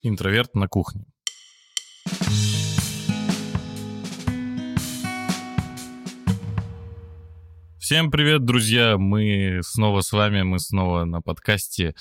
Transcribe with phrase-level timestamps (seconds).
[0.00, 1.06] Интроверт на кухне.
[7.80, 8.96] Всем привет, друзья!
[8.96, 11.96] Мы снова с вами, мы снова на подкасте.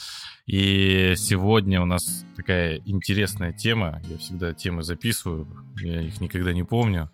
[0.45, 3.99] И сегодня у нас такая интересная тема.
[4.07, 5.47] Я всегда темы записываю,
[5.81, 7.09] я их никогда не помню.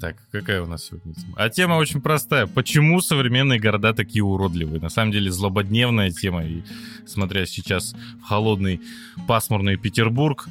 [0.00, 1.34] Так, какая у нас сегодня тема?
[1.36, 2.46] А тема очень простая.
[2.46, 4.80] Почему современные города такие уродливые?
[4.80, 6.44] На самом деле злободневная тема.
[6.44, 6.62] И
[7.06, 8.80] смотря сейчас в холодный,
[9.26, 10.48] пасмурный Петербург,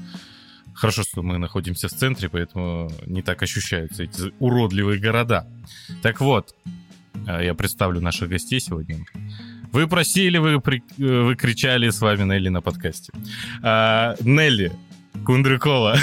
[0.76, 5.48] Хорошо, что мы находимся в центре, поэтому не так ощущаются эти уродливые города.
[6.02, 6.54] Так вот,
[7.26, 9.06] а, я представлю наших гостей сегодня.
[9.72, 13.14] Вы просили, вы, при, вы кричали с вами Нелли на подкасте.
[13.64, 14.74] А, Нелли,
[15.26, 15.98] Кундрыкова.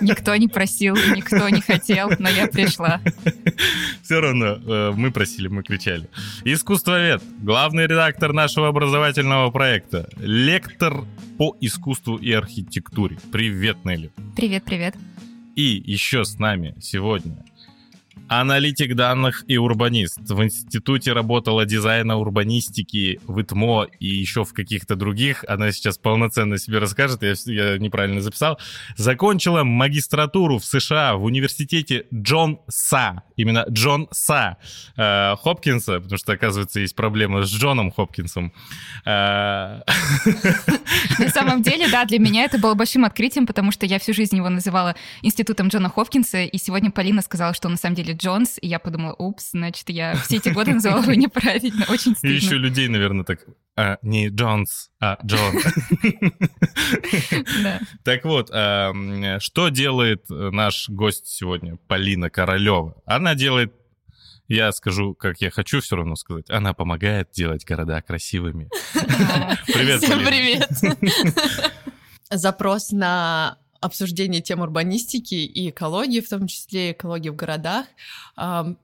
[0.00, 3.00] Никто не просил, никто не хотел, но я пришла.
[4.02, 6.08] Все равно, э, мы просили, мы кричали.
[6.44, 11.04] Искусствовед, главный редактор нашего образовательного проекта, лектор
[11.38, 13.18] по искусству и архитектуре.
[13.32, 14.10] Привет, Нелли.
[14.36, 14.94] Привет, привет.
[15.56, 17.44] И еще с нами сегодня
[18.28, 20.18] Аналитик данных и урбанист.
[20.18, 25.44] В институте работала дизайна урбанистики в ИТМО и еще в каких-то других.
[25.48, 28.58] Она сейчас полноценно себе расскажет, я, я неправильно записал.
[28.96, 33.22] Закончила магистратуру в США в университете Джон Са.
[33.36, 34.56] Именно Джон Са
[34.96, 38.52] э, Хопкинса, потому что, оказывается, есть проблема с Джоном Хопкинсом.
[39.04, 39.80] Э,
[41.18, 44.36] На самом деле, да, для меня это было большим открытием, потому что я всю жизнь
[44.36, 48.66] его называла институтом Джона Хопкинса, и сегодня Полина сказала, что на самом деле Джонс, и
[48.66, 52.34] я подумала, упс, значит, я все эти годы называла его неправильно, очень стыдно.
[52.34, 53.40] И еще людей, наверное, так,
[53.76, 55.60] а, не Джонс, а Джон.
[58.04, 63.00] Так вот, что делает наш гость сегодня, Полина Королева?
[63.06, 63.72] Она делает
[64.48, 66.48] я скажу, как я хочу все равно сказать.
[66.48, 68.70] Она помогает делать города красивыми.
[69.66, 70.70] Привет, Всем привет.
[72.30, 77.86] Запрос на обсуждение тем урбанистики и экологии, в том числе экологии в городах,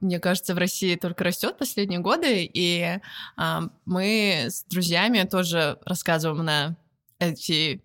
[0.00, 2.98] мне кажется, в России только растет последние годы, и
[3.84, 6.77] мы с друзьями тоже рассказываем на
[7.18, 7.83] эти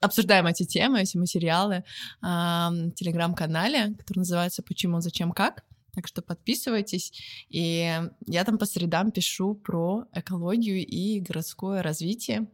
[0.00, 1.84] обсуждаем эти темы, эти материалы
[2.20, 5.64] в телеграм-канале, который называется «Почему, зачем, как».
[5.94, 7.12] Так что подписывайтесь.
[7.50, 12.48] И я там по средам пишу про экологию и городское развитие,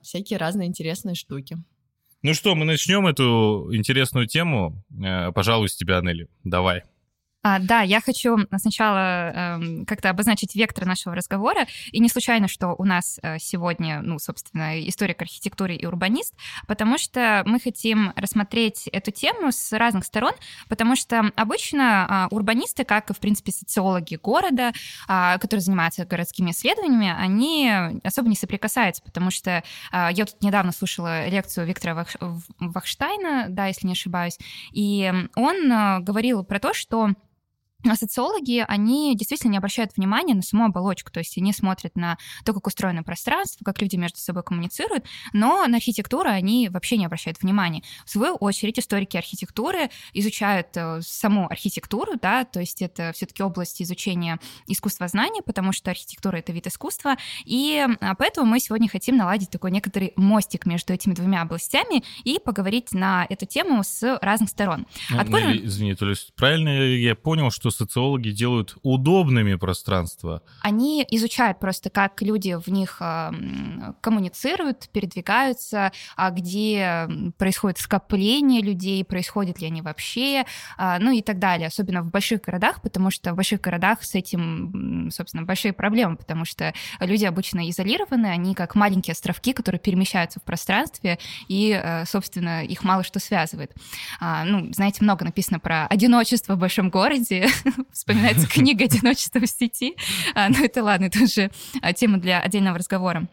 [0.00, 1.58] всякие разные интересные штуки.
[2.22, 4.82] Ну что, мы начнем эту интересную тему.
[5.04, 6.28] Э, пожалуй, с тебя, Нелли.
[6.44, 6.82] Давай.
[7.46, 11.68] А, да, я хочу сначала э, как-то обозначить вектор нашего разговора.
[11.92, 16.34] И не случайно, что у нас э, сегодня, ну, собственно, историк архитектуры и урбанист,
[16.66, 20.32] потому что мы хотим рассмотреть эту тему с разных сторон,
[20.68, 24.72] потому что обычно э, урбанисты, как и, в принципе, социологи города,
[25.08, 30.72] э, которые занимаются городскими исследованиями, они особо не соприкасаются, потому что э, я тут недавно
[30.72, 32.08] слушала лекцию Виктора Вах...
[32.58, 34.36] Вахштайна, да, если не ошибаюсь,
[34.72, 37.12] и он э, говорил про то, что
[37.92, 42.18] а социологи, они действительно не обращают внимания на саму оболочку, то есть они смотрят на
[42.44, 47.06] то, как устроено пространство, как люди между собой коммуницируют, но на архитектуру они вообще не
[47.06, 47.82] обращают внимания.
[48.04, 53.80] В свою очередь историки архитектуры изучают э, саму архитектуру, да, то есть это все-таки область
[53.82, 57.86] изучения искусствознания, потому что архитектура— это вид искусства, и
[58.18, 63.26] поэтому мы сегодня хотим наладить такой некоторый мостик между этими двумя областями и поговорить на
[63.28, 64.86] эту тему с разных сторон.
[65.10, 65.48] Ну, Откуда...
[65.48, 70.42] ну, извини, то есть правильно я понял, что социологи делают удобными пространства.
[70.62, 73.00] Они изучают просто, как люди в них
[74.00, 80.44] коммуницируют, передвигаются, а где происходит скопление людей, происходят ли они вообще,
[80.76, 84.14] а, ну и так далее, особенно в больших городах, потому что в больших городах с
[84.14, 90.40] этим, собственно, большие проблемы, потому что люди обычно изолированы, они как маленькие островки, которые перемещаются
[90.40, 93.72] в пространстве, и, э, собственно, их мало что связывает.
[94.20, 97.48] А, ну, знаете, много написано про одиночество в большом городе,
[97.92, 99.96] вспоминается книга «Одиночество в сети».
[100.34, 101.50] А, но это ладно, это уже
[101.82, 103.28] а, тема для отдельного разговора.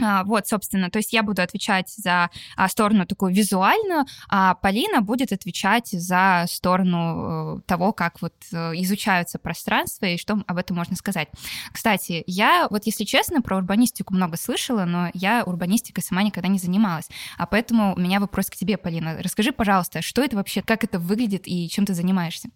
[0.00, 2.30] А, вот, собственно, то есть я буду отвечать за
[2.68, 9.38] сторону такую визуальную, а Полина будет отвечать за сторону э, того, как вот э, изучаются
[9.38, 11.28] пространства и что об этом можно сказать.
[11.72, 16.58] Кстати, я вот, если честно, про урбанистику много слышала, но я урбанистикой сама никогда не
[16.58, 19.18] занималась, а поэтому у меня вопрос к тебе, Полина.
[19.22, 22.48] Расскажи, пожалуйста, что это вообще, как это выглядит и чем ты занимаешься?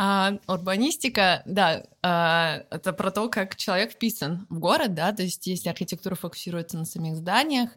[0.00, 5.44] А, урбанистика, да, а, это про то, как человек вписан в город, да, то есть
[5.48, 7.70] если архитектура фокусируется на самих зданиях,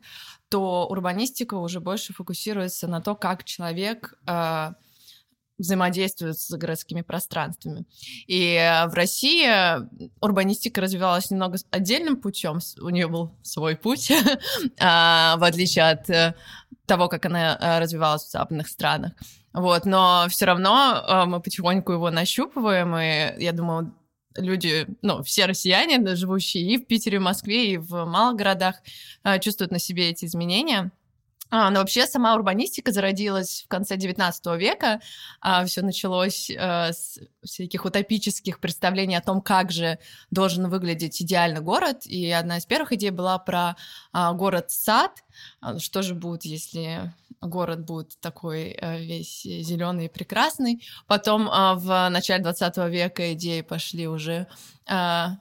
[0.48, 4.76] то урбанистика уже больше фокусируется на то, как человек а,
[5.58, 7.86] взаимодействует с городскими пространствами.
[8.28, 8.56] И
[8.88, 9.48] в России
[10.24, 14.12] урбанистика развивалась немного отдельным путем, у нее был свой путь,
[14.80, 16.36] а, в отличие от
[16.86, 19.14] того, как она э, развивалась в западных странах.
[19.54, 23.94] Вот, но все равно э, мы потихоньку его нащупываем, и я думаю,
[24.36, 28.76] люди, ну, все россияне, живущие и в Питере, и в Москве, и в малых городах,
[29.24, 30.92] э, чувствуют на себе эти изменения.
[31.54, 35.02] А, но вообще сама урбанистика зародилась в конце XIX века.
[35.42, 40.00] А, все началось а, с всяких утопических представлений о том, как же
[40.30, 42.06] должен выглядеть идеальный город.
[42.06, 43.76] И одна из первых идей была про
[44.12, 45.24] а, город-сад.
[45.60, 50.84] А, что же будет, если город будет такой э, весь зеленый и прекрасный.
[51.08, 54.48] Потом а, в начале 20 века идеи пошли уже
[54.88, 55.38] а,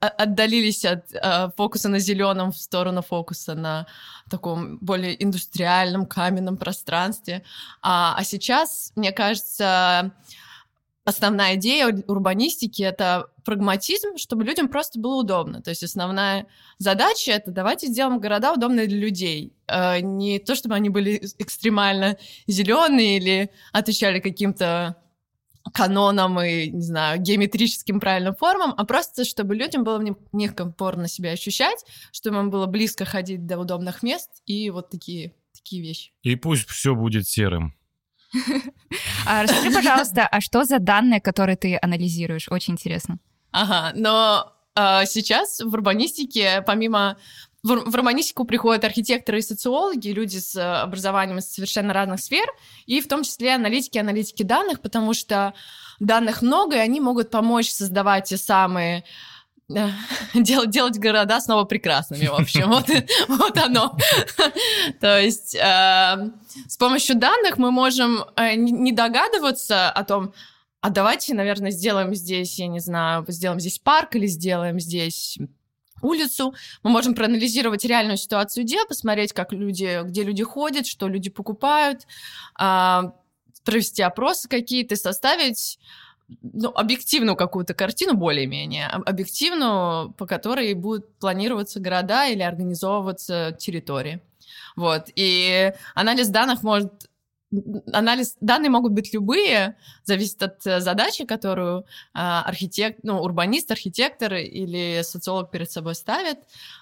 [0.00, 1.12] отдалились от
[1.56, 3.86] фокуса на зеленом в сторону фокуса на
[4.30, 7.44] таком более индустриальном каменном пространстве.
[7.82, 10.12] А, а сейчас, мне кажется,
[11.04, 15.62] основная идея урбанистики— это прагматизм, чтобы людям просто было удобно.
[15.62, 16.46] То есть основная
[16.78, 19.52] задача— это давайте сделаем города удобные для людей.
[19.66, 22.16] Э, не то, чтобы они были экстремально
[22.46, 24.96] зеленые или отвечали каким-то
[25.72, 31.08] канонам и, не знаю, геометрическим правильным формам, а просто чтобы людям было в них комфортно
[31.08, 36.12] себя ощущать, чтобы им было близко ходить до удобных мест и вот такие, такие вещи.
[36.22, 37.74] И пусть все будет серым.
[39.26, 42.48] А расскажи, пожалуйста, а что за данные, которые ты анализируешь?
[42.50, 43.18] Очень интересно.
[43.52, 47.16] Ага, но а, сейчас в урбанистике, помимо
[47.62, 52.46] в, в романистику приходят архитекторы и социологи, люди с образованием из совершенно разных сфер,
[52.86, 55.54] и в том числе аналитики аналитики данных, потому что
[55.98, 59.04] данных много, и они могут помочь создавать те самые
[60.34, 62.68] делать, делать города снова прекрасными, в общем.
[62.68, 62.86] Вот,
[63.28, 63.96] вот оно.
[65.00, 66.30] То есть э,
[66.68, 70.34] с помощью данных мы можем э, не догадываться о том,
[70.80, 75.38] а давайте, наверное, сделаем здесь, я не знаю, сделаем здесь парк или сделаем здесь
[76.02, 81.30] улицу, мы можем проанализировать реальную ситуацию дел, посмотреть, как люди, где люди ходят, что люди
[81.30, 82.02] покупают,
[82.60, 83.02] э,
[83.64, 85.78] провести опросы какие-то, составить
[86.42, 94.20] ну, объективную какую-то картину более-менее, объективную, по которой будут планироваться города или организовываться территории.
[94.76, 95.08] Вот.
[95.14, 96.92] И анализ данных может
[97.92, 104.34] анализ данные могут быть любые, зависит от э, задачи, которую а, архитект, ну, урбанист, архитектор
[104.34, 106.38] или социолог перед собой ставит,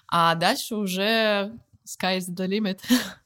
[0.07, 1.53] а дальше уже
[1.85, 2.79] sky is the limit.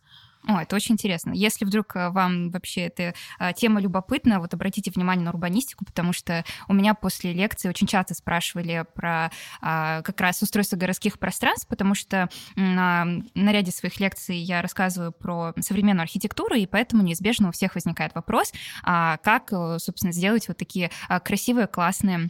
[0.48, 1.34] О, это очень интересно.
[1.34, 6.14] Если вдруг э, вам вообще эта а, тема любопытна, вот обратите внимание на урбанистику, потому
[6.14, 9.30] что у меня после лекции очень часто спрашивали про
[9.62, 13.06] а, как раз устройство городских пространств, потому что на,
[13.36, 18.16] на ряде своих лекций я рассказываю про современную архитектуру, и поэтому неизбежно у всех возникает
[18.16, 18.54] вопрос,
[18.84, 22.30] а, как, э, собственно, сделать вот такие а, красивые, классные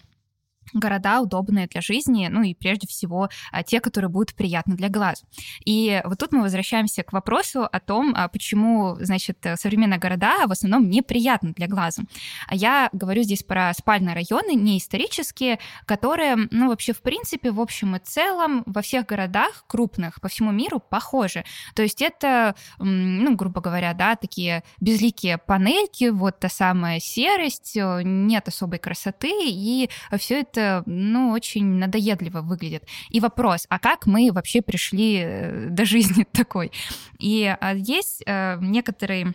[0.74, 5.24] города удобные для жизни, ну и прежде всего а, те, которые будут приятны для глаз.
[5.66, 10.52] И вот тут мы возвращаемся к вопросу о том, а, почему, значит, современные города в
[10.52, 12.04] основном неприятны для глаза.
[12.52, 17.96] Я говорю здесь про спальные районы, не исторические, которые, ну, вообще, в принципе, в общем
[17.96, 21.44] и целом во всех городах крупных по всему миру похожи.
[21.75, 28.02] То есть это, ну, грубо говоря, да, такие безликие панельки, вот та самая серость, э,
[28.04, 32.83] нет особой красоты, и все это это, ну, очень надоедливо выглядит.
[33.09, 36.71] И вопрос, а как мы вообще пришли э, до жизни такой?
[37.19, 39.33] И а, есть э, некоторые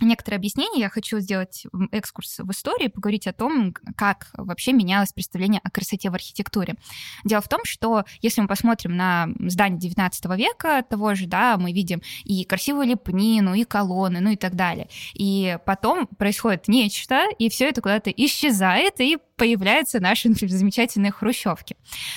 [0.00, 0.80] некоторые объяснения.
[0.80, 6.10] Я хочу сделать экскурс в истории, поговорить о том, как вообще менялось представление о красоте
[6.10, 6.76] в архитектуре.
[7.24, 11.72] Дело в том, что если мы посмотрим на здание 19 века того же, да, мы
[11.72, 14.88] видим и красивую лепнину, и колонны, ну и так далее.
[15.14, 21.76] И потом происходит нечто, и все это куда-то исчезает, и появляются наши например, замечательные хрущевки.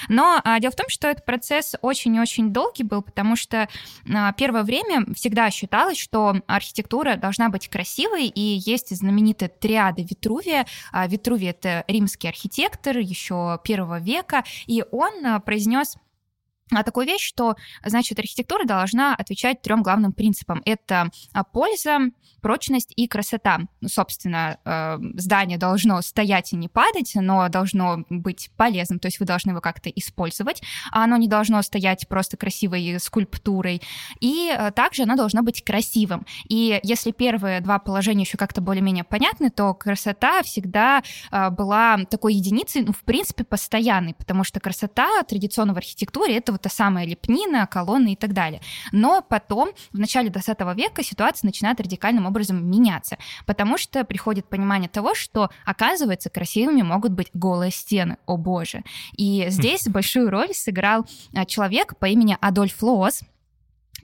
[0.09, 3.69] Но а, дело в том, что этот процесс очень и очень долгий был, потому что
[4.13, 10.65] а, первое время всегда считалось, что архитектура должна быть красивой, и есть знаменитая триада Витрувия.
[10.91, 15.95] А, Витрувий— это римский архитектор еще первого века, и он а, произнес
[16.83, 20.61] такую вещь, что, значит, архитектура должна отвечать трем главным принципам.
[20.65, 21.99] Это а, польза,
[22.41, 23.59] прочность и красота.
[23.81, 29.19] Ну, собственно, э, здание должно стоять и не падать, но должно быть полезным, то есть
[29.19, 30.61] вы должны его как-то использовать,
[30.91, 33.81] а оно не должно стоять просто красивой скульптурой.
[34.19, 36.25] И э, также оно должно быть красивым.
[36.49, 42.33] И если первые два положения еще как-то более-менее понятны, то красота всегда э, была такой
[42.33, 47.05] единицей, ну, в принципе, постоянной, потому что красота традиционно в архитектуре— это вот та самая
[47.05, 48.61] лепнина, колонны и так далее.
[48.91, 54.89] Но потом, в начале 20 века, ситуация начинает радикальным образом меняться, потому что приходит понимание
[54.89, 58.83] того, что, оказывается, красивыми могут быть голые стены, о боже.
[59.17, 63.21] И здесь большую роль сыграл а, человек по имени Адольф Лоос,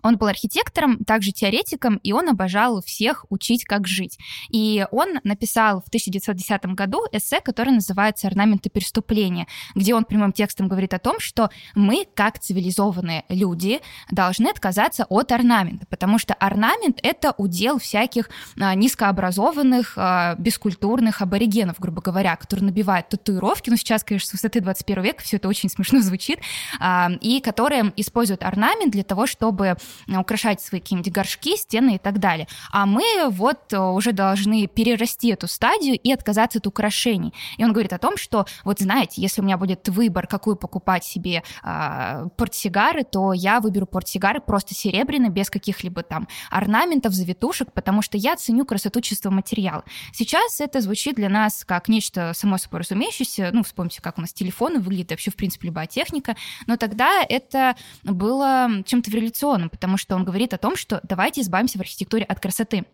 [0.03, 4.17] он был архитектором, также теоретиком, и он обожал всех учить, как жить.
[4.49, 10.67] И он написал в 1910 году эссе, которое называется «Орнаменты преступления», где он прямым текстом
[10.67, 13.79] говорит о том, что мы, как цивилизованные люди,
[14.11, 21.79] должны отказаться от орнамента, потому что орнамент— это удел всяких а, низкообразованных, а, бескультурных аборигенов,
[21.79, 25.69] грубо говоря, которые набивают татуировки, ну сейчас, конечно, с высоты 21 века все это очень
[25.69, 26.39] смешно звучит,
[26.79, 29.77] а, и которые используют орнамент для того, чтобы
[30.07, 32.47] украшать свои какие-нибудь горшки, стены и так далее.
[32.71, 37.33] А мы вот э, уже должны перерасти эту стадию и отказаться от украшений.
[37.57, 41.03] И он говорит о том, что вот знаете, если у меня будет выбор, какую покупать
[41.03, 48.01] себе э, портсигары, то я выберу портсигары просто серебряные, без каких-либо там орнаментов, завитушек, потому
[48.01, 49.83] что я ценю красоту чистого материала.
[50.13, 54.33] Сейчас это звучит для нас как нечто само собой разумеющееся, ну, вспомните, как у нас
[54.33, 60.15] телефоны выглядят, вообще, в принципе, любая техника, но тогда это было чем-то революционным, потому что
[60.15, 62.85] он говорит о том, что давайте избавимся в архитектуре от красоты.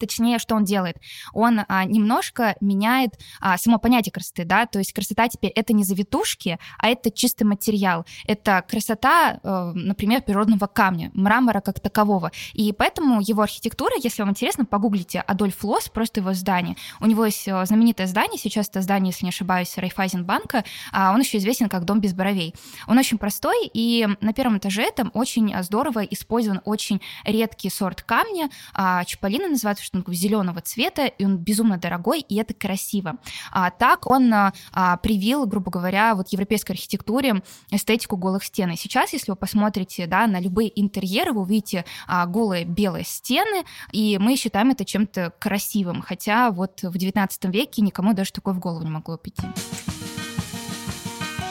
[0.00, 0.96] Точнее, что он делает?
[1.32, 5.84] Он а, немножко меняет а, само понятие красоты, да, то есть красота теперь это не
[5.84, 8.06] завитушки, а это чистый материал.
[8.26, 12.32] Это красота, э, например, природного камня, мрамора как такового.
[12.52, 16.76] И поэтому его архитектура, если вам интересно, погуглите Адольф Лос, просто его здание.
[17.00, 21.20] У него есть э, знаменитое здание, сейчас это здание, если не ошибаюсь, Райфайзенбанка, а он
[21.20, 22.54] еще известен как дом без бровей.
[22.86, 28.50] Он очень простой, и на первом этаже там очень здорово использован очень редкий сорт камня,
[28.74, 33.16] а, чаполина называется, что он такой зеленого цвета, и он безумно дорогой, и это красиво.
[33.50, 38.70] А так он а, а, привил, грубо говоря, вот европейской архитектуре эстетику голых стен.
[38.70, 43.64] И сейчас, если вы посмотрите да, на любые интерьеры, вы увидите а, голые белые стены,
[43.90, 48.60] и мы считаем это чем-то красивым, хотя вот в 19 веке никому даже такое в
[48.60, 49.42] голову не могло прийти.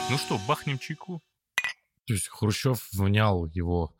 [0.08, 1.20] Ну что, бахнем чайку?
[2.06, 3.92] То есть Хрущев внял его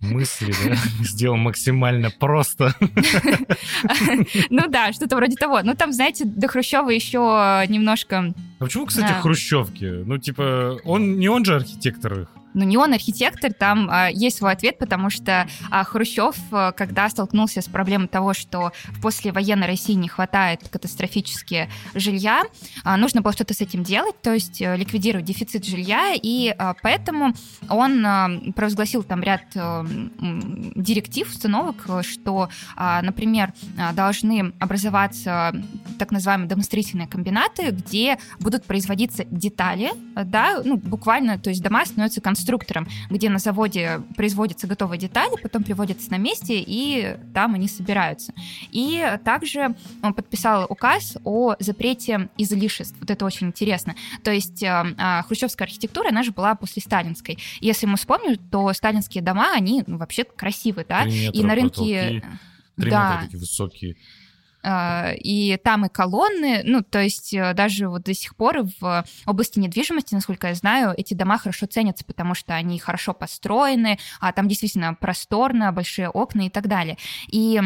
[0.00, 2.74] мысли, да, сделал максимально просто.
[4.50, 5.60] Ну да, что-то вроде того.
[5.62, 8.32] Ну там, знаете, до Хрущева еще немножко...
[8.58, 9.84] А почему, кстати, хрущевки?
[9.84, 12.28] Ну типа, он не он же архитектор их?
[12.56, 17.08] Но не он архитектор, там а, есть свой ответ, потому что а, Хрущев, а, когда
[17.10, 22.44] столкнулся с проблемой того, что в послевоенной России не хватает катастрофически жилья,
[22.82, 26.74] а, нужно было что-то с этим делать, то есть а, ликвидировать дефицит жилья, и а,
[26.82, 27.34] поэтому
[27.68, 29.84] он а, провозгласил там ряд а,
[30.18, 35.54] директив, установок, что, а, например, а, должны образоваться
[35.98, 42.22] так называемые домостроительные комбинаты, где будут производиться детали, да, ну, буквально, то есть дома становятся
[42.22, 47.68] конструкциями конструктором, где на заводе производятся готовые детали, потом приводятся на месте, и там они
[47.68, 48.32] собираются.
[48.70, 52.96] И также он подписал указ о запрете излишеств.
[53.00, 53.94] Вот это очень интересно.
[54.22, 57.38] То есть э, а, хрущевская архитектура, она же была после сталинской.
[57.60, 61.04] Если мы вспомним, то сталинские дома, они ну, вообще красивые, да?
[61.06, 62.22] и на рынке...
[62.76, 63.12] Три да.
[63.12, 63.96] метра такие высокие.
[64.68, 69.04] А, и там и колонны, ну, то есть э, даже вот до сих пор в
[69.24, 74.32] области недвижимости, насколько я знаю, эти дома хорошо ценятся, потому что они хорошо построены, а
[74.32, 76.98] там действительно просторно, большие окна и так далее.
[77.28, 77.62] И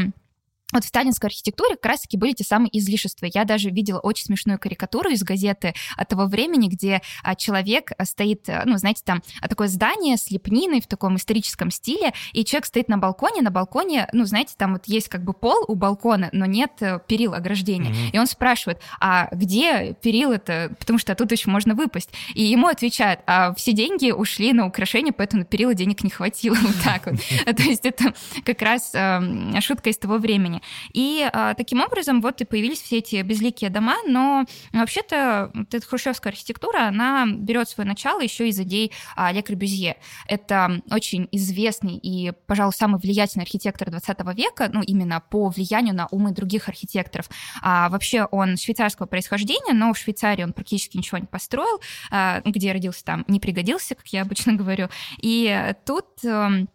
[0.72, 3.26] вот в сталинской архитектуре как раз-таки были те самые излишества.
[3.32, 8.04] Я даже видела очень смешную карикатуру из газеты от того времени, где а, человек а,
[8.04, 12.66] стоит, а, ну, знаете, там такое здание с лепниной в таком историческом стиле, и человек
[12.66, 16.28] стоит на балконе, на балконе, ну, знаете, там вот есть как бы пол у балкона,
[16.32, 17.90] но нет э, перил ограждения.
[17.90, 18.10] Mm-hmm.
[18.12, 22.10] И он спрашивает, а где перил это, потому что оттуда еще можно выпасть.
[22.34, 26.56] И ему отвечают, а все деньги ушли на украшения, поэтому на перила денег не хватило.
[26.70, 27.16] Вот так вот.
[27.56, 30.59] То есть это как раз эм, шутка из того времени.
[30.92, 35.86] И а, таким образом вот и появились все эти безликие дома, но вообще-то вот эта
[35.86, 39.96] хрущевская архитектура, она берет свое начало еще из идей а, Ле Корбюзье.
[40.26, 46.06] Это очень известный и, пожалуй, самый влиятельный архитектор 20 века, ну, именно по влиянию на
[46.08, 47.28] умы других архитекторов.
[47.62, 52.72] А, вообще он швейцарского происхождения, но в Швейцарии он практически ничего не построил, а, где
[52.72, 54.88] родился там, не пригодился, как я обычно говорю.
[55.18, 56.68] И тут эм,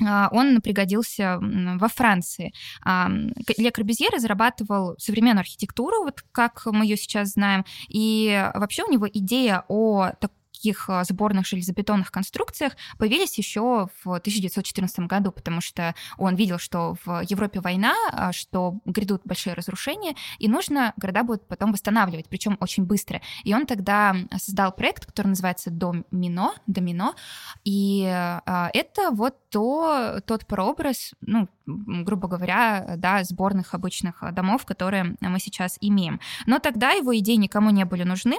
[0.00, 2.52] он пригодился во Франции.
[2.84, 9.08] Ле Корбюзье разрабатывал современную архитектуру, вот как мы ее сейчас знаем, и вообще у него
[9.08, 15.94] идея о таком таких а, сборных железобетонных конструкциях появились еще в 1914 году, потому что
[16.18, 21.48] он видел, что в Европе война, а, что грядут большие разрушения, и нужно города будут
[21.48, 23.20] потом восстанавливать, причем очень быстро.
[23.42, 27.16] И он тогда создал проект, который называется Домино, Домино,
[27.64, 35.16] и а, это вот то, тот прообраз, ну, грубо говоря, да, сборных обычных домов, которые
[35.20, 36.20] мы сейчас имеем.
[36.46, 38.38] Но тогда его идеи никому не были нужны,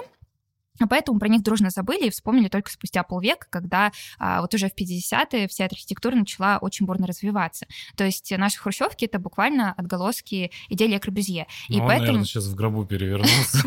[0.88, 4.74] поэтому про них дружно забыли и вспомнили только спустя полвека, когда а, вот уже в
[4.74, 7.66] 50-е вся архитектура начала очень бурно развиваться.
[7.96, 11.46] То есть наши хрущевки— это буквально отголоски идеи Корбюзье.
[11.68, 12.06] И ну, поэтому...
[12.06, 13.58] наверное, сейчас в гробу перевернулся.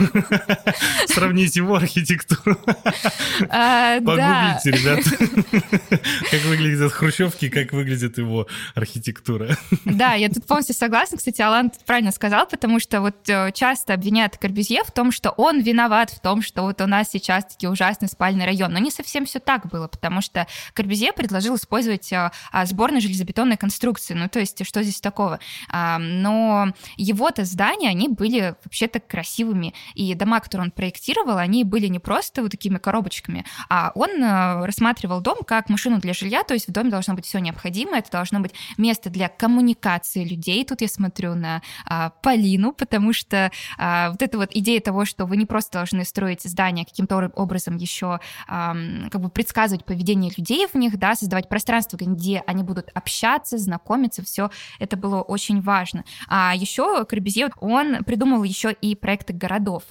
[1.07, 2.57] Сравнить его архитектуру.
[3.49, 5.09] А, Погуглите, ребята,
[6.31, 9.57] как выглядят хрущевки, как выглядит его архитектура.
[9.85, 11.17] Да, я тут полностью согласна.
[11.17, 15.61] Кстати, Алан правильно сказал, потому что вот э, часто обвиняют Корбюзье в том, что он
[15.61, 18.73] виноват в том, что вот он нас сейчас таки ужасный спальный район.
[18.73, 23.57] Но не совсем все так было, потому что Корбюзье предложил использовать а, а, сборные железобетонные
[23.57, 24.13] конструкции.
[24.13, 25.39] Ну, то есть, что здесь такого?
[25.69, 29.73] А, но его-то здания, они были вообще-то красивыми.
[29.95, 34.23] И дома, которые он проектировал, они были не просто вот такими коробочками, а он
[34.63, 38.11] рассматривал дом как машину для жилья, то есть в доме должно быть все необходимое, это
[38.11, 40.63] должно быть место для коммуникации людей.
[40.65, 41.61] Тут я смотрю на
[42.21, 46.85] Полину, потому что вот эта вот идея того, что вы не просто должны строить здание,
[46.87, 52.63] каким-то образом еще как бы предсказывать поведение людей в них, да, создавать пространство, где они
[52.63, 56.03] будут общаться, знакомиться, все это было очень важно.
[56.27, 59.83] А еще Корбюзье, он придумал еще и проекты городов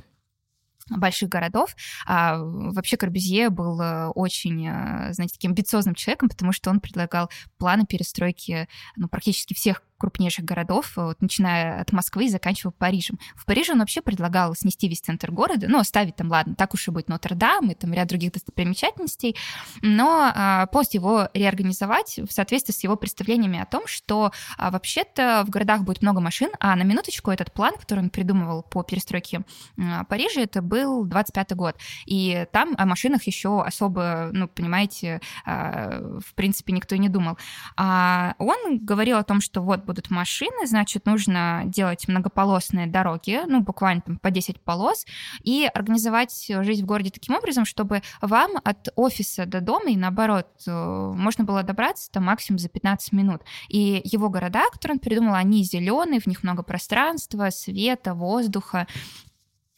[0.88, 1.74] больших городов.
[2.06, 7.30] А вообще Корбюзье был э, очень, э, знаете, таким амбициозным человеком, потому что он предлагал
[7.58, 13.18] планы перестройки ну, практически всех крупнейших городов, э, вот, начиная от Москвы и заканчивая Парижем.
[13.34, 16.88] В Париже он вообще предлагал снести весь центр города, ну, оставить там, ладно, так уж
[16.88, 19.36] и быть, Нотр-Дам и там ряд других достопримечательностей,
[19.82, 25.44] но а, полностью его реорганизовать в соответствии с его представлениями о том, что а, вообще-то
[25.46, 29.44] в городах будет много машин, а на минуточку этот план, который он придумывал по перестройке
[29.78, 36.00] а, Парижа, это был 25 год, и там о машинах еще особо, ну, понимаете, а,
[36.24, 37.38] в принципе, никто и не думал.
[37.76, 43.60] А он говорил о том, что вот будут машины, значит, нужно делать многополосные дороги, ну,
[43.60, 45.06] буквально там по 10 полос,
[45.42, 50.48] и организовать жизнь в городе таким образом, чтобы вам от офиса до дома и наоборот
[50.66, 53.42] э, можно было добраться там максимум за 15 минут.
[53.68, 58.86] И его города, которые он придумал, они зеленые, в них много пространства, света, воздуха,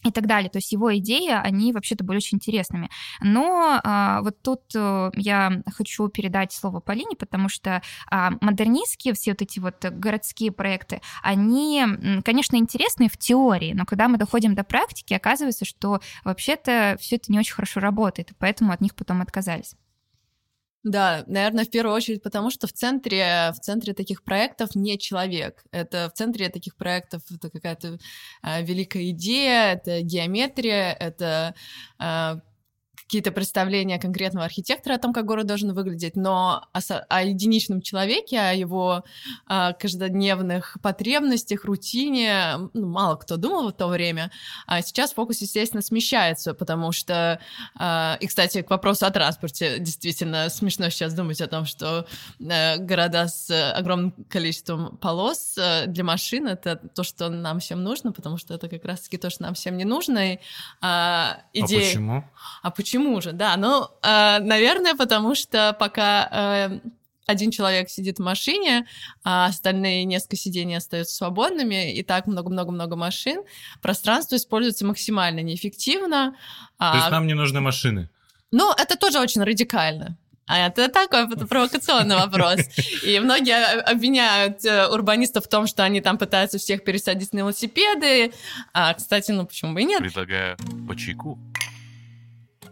[0.09, 0.51] и так далее.
[0.51, 2.90] То есть его идеи, они вообще-то были очень интересными.
[3.21, 9.33] Но а, вот тут а, я хочу передать слово Полине, потому что а, модернистские все
[9.33, 11.85] вот эти вот городские проекты, они,
[12.25, 17.31] конечно, интересны в теории, но когда мы доходим до практики, оказывается, что вообще-то все это
[17.31, 19.75] не очень хорошо работает, и поэтому от них потом отказались.
[20.88, 25.62] Да, наверное, в первую очередь потому, что в центре, в центре таких проектов не человек.
[25.70, 27.98] Это в центре таких проектов это какая-то
[28.42, 31.55] э, великая идея, это геометрия, это
[32.01, 32.40] э,
[33.09, 38.38] какие-то представления конкретного архитектора о том, как город должен выглядеть, но о, о единичном человеке,
[38.38, 39.03] о его
[39.47, 44.31] о каждодневных потребностях, рутине, ну, мало кто думал в то время.
[44.66, 47.40] А сейчас фокус, естественно, смещается, потому что...
[48.21, 49.79] И, кстати, к вопросу о транспорте.
[49.79, 52.07] Действительно смешно сейчас думать о том, что
[52.38, 58.12] э, города с огромным количеством полос э, для машин— это то, что нам всем нужно,
[58.12, 60.35] потому что это как раз-таки то, что нам всем не нужно.
[60.35, 60.38] И,
[60.83, 61.81] а, идея...
[61.81, 62.25] а почему?
[62.62, 62.97] А почему?
[62.98, 63.32] Почему же?
[63.32, 66.80] Да, ну, э, наверное, потому что пока э,
[67.26, 68.87] один человек сидит в машине,
[69.22, 73.42] а остальные несколько сидений остаются свободными, и так много-много-много машин,
[73.80, 76.34] пространство используется максимально неэффективно.
[76.78, 77.11] То есть а...
[77.11, 78.11] нам не нужны машины?
[78.50, 80.16] Ну, это тоже очень радикально.
[80.48, 82.61] А это такой провокационный вопрос.
[83.04, 88.32] И многие обвиняют э, урбанистов в том, что они там пытаются всех пересадить на велосипеды.
[88.72, 90.00] А, кстати, ну почему бы и нет?
[90.00, 90.56] Предлагаю
[90.88, 91.38] по чайку.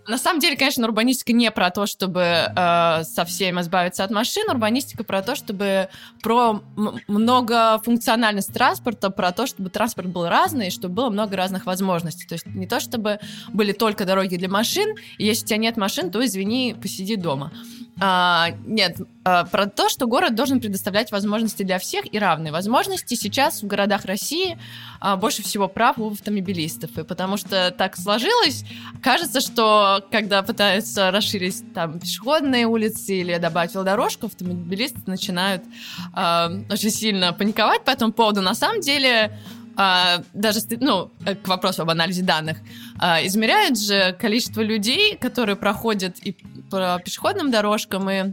[0.08, 4.48] На самом деле, конечно, урбанистика не про то, чтобы э, совсем избавиться от машин.
[4.48, 5.88] Урбанистика про то, чтобы
[6.22, 6.62] про
[7.08, 12.26] многофункциональность транспорта, про то, чтобы транспорт был разный, чтобы было много разных возможностей.
[12.26, 13.18] То есть не то, чтобы
[13.52, 17.52] были только дороги для машин, и если у тебя нет машин, то извини, посиди дома.
[17.98, 23.14] А, нет, а, про то, что город должен предоставлять возможности для всех и равные возможности.
[23.14, 24.59] Сейчас в городах России
[25.00, 28.64] а, больше всего прав у автомобилистов, и потому что так сложилось,
[29.02, 35.62] кажется, что когда пытаются расширить там пешеходные улицы или добавить велодорожку, автомобилисты начинают
[36.12, 38.42] а, очень сильно паниковать по этому поводу.
[38.42, 39.38] На самом деле
[39.76, 41.10] а, даже ну,
[41.42, 42.58] к вопросу об анализе данных,
[42.98, 46.32] а, измеряют же количество людей, которые проходят и
[46.70, 48.32] по пешеходным дорожкам, и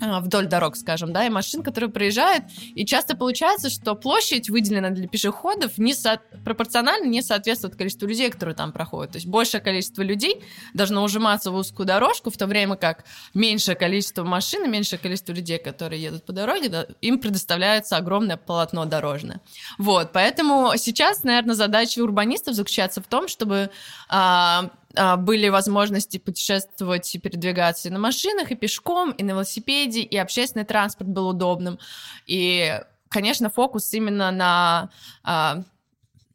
[0.00, 5.08] вдоль дорог, скажем, да, и машин, которые проезжают, и часто получается, что площадь, выделенная для
[5.08, 6.20] пешеходов, не со...
[6.44, 9.12] пропорционально не соответствует количеству людей, которые там проходят.
[9.12, 10.42] То есть большее количество людей
[10.74, 15.32] должно ужиматься в узкую дорожку, в то время как меньшее количество машин и меньшее количество
[15.32, 19.40] людей, которые едут по дороге, да, им предоставляется огромное полотно дорожное.
[19.78, 23.70] Вот, поэтому сейчас, наверное, задача урбанистов заключается в том, чтобы
[24.08, 30.00] а, а, были возможности путешествовать и передвигаться и на машинах, и пешком, и на велосипеде,
[30.00, 31.78] и общественный транспорт был удобным.
[32.26, 34.90] И, конечно, фокус именно на
[35.22, 35.62] а,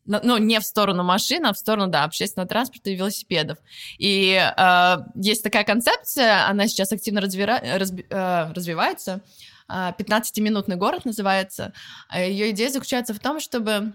[0.05, 3.57] ну, не в сторону машин, а в сторону, да, общественного транспорта и велосипедов.
[3.97, 7.61] И э, есть такая концепция, она сейчас активно развира...
[7.77, 8.05] разби...
[8.09, 9.21] э, развивается,
[9.69, 11.73] 15-минутный город называется.
[12.13, 13.93] Ее идея заключается в том, чтобы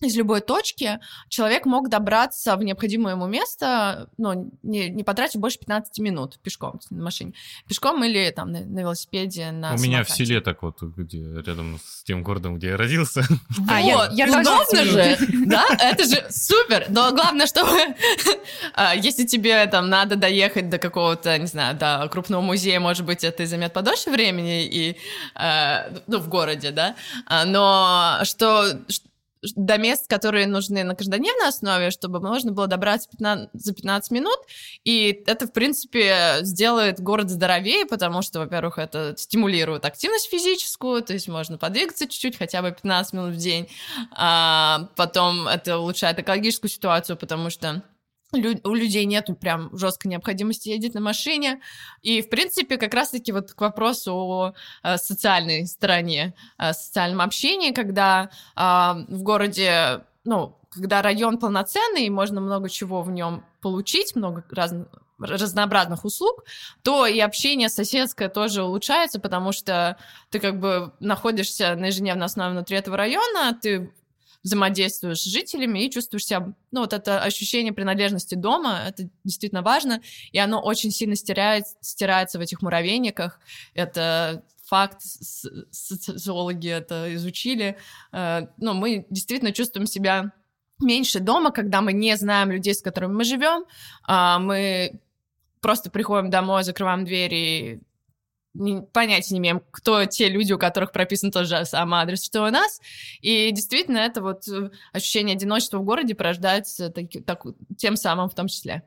[0.00, 5.58] из любой точки человек мог добраться в необходимое ему место, ну, не, не потратив больше
[5.58, 7.34] 15 минут пешком на машине.
[7.68, 11.78] Пешком или там на, на велосипеде, на У меня в селе так вот, где рядом
[11.84, 13.22] с тем городом, где я родился.
[13.68, 15.64] А, я, я удобно же, да?
[15.78, 16.86] Это же супер!
[16.88, 17.78] Но главное, чтобы
[18.74, 23.22] а, если тебе там надо доехать до какого-то, не знаю, до крупного музея, может быть,
[23.22, 24.96] это и займет подольше времени, и,
[25.34, 28.80] а, ну, в городе, да, а, но что
[29.42, 34.38] до мест, которые нужны на каждодневной основе, чтобы можно было добраться 15, за 15 минут.
[34.84, 41.12] И это, в принципе, сделает город здоровее, потому что, во-первых, это стимулирует активность физическую, то
[41.12, 43.68] есть можно подвигаться чуть-чуть, хотя бы 15 минут в день.
[44.12, 47.82] А потом это улучшает экологическую ситуацию, потому что
[48.32, 51.60] у людей нет прям жесткой необходимости ездить на машине.
[52.02, 57.72] И, в принципе, как раз-таки вот к вопросу о э, социальной стороне, о социальном общении,
[57.72, 64.14] когда э, в городе, ну, когда район полноценный, и можно много чего в нем получить,
[64.14, 64.88] много разных
[65.20, 66.44] разнообразных услуг,
[66.82, 69.98] то и общение соседское тоже улучшается, потому что
[70.30, 73.92] ты как бы находишься на ежедневной основе внутри этого района, ты
[74.42, 80.00] взаимодействуешь с жителями и чувствуешь себя, ну, вот это ощущение принадлежности дома, это действительно важно,
[80.32, 83.40] и оно очень сильно стирает, стирается в этих муравейниках,
[83.74, 85.00] это факт,
[85.70, 87.76] социологи это изучили,
[88.12, 90.32] э, ну, мы действительно чувствуем себя
[90.80, 93.64] меньше дома, когда мы не знаем людей, с которыми мы живем,
[94.04, 95.00] а мы
[95.60, 97.82] просто приходим домой, закрываем двери,
[98.92, 102.50] понятия не имеем, кто те люди, у которых прописан тот же самый адрес, что у
[102.50, 102.80] нас.
[103.20, 107.44] И действительно, это вот э, ощущение одиночества в городе порождается так, так,
[107.76, 108.82] тем самым в том числе.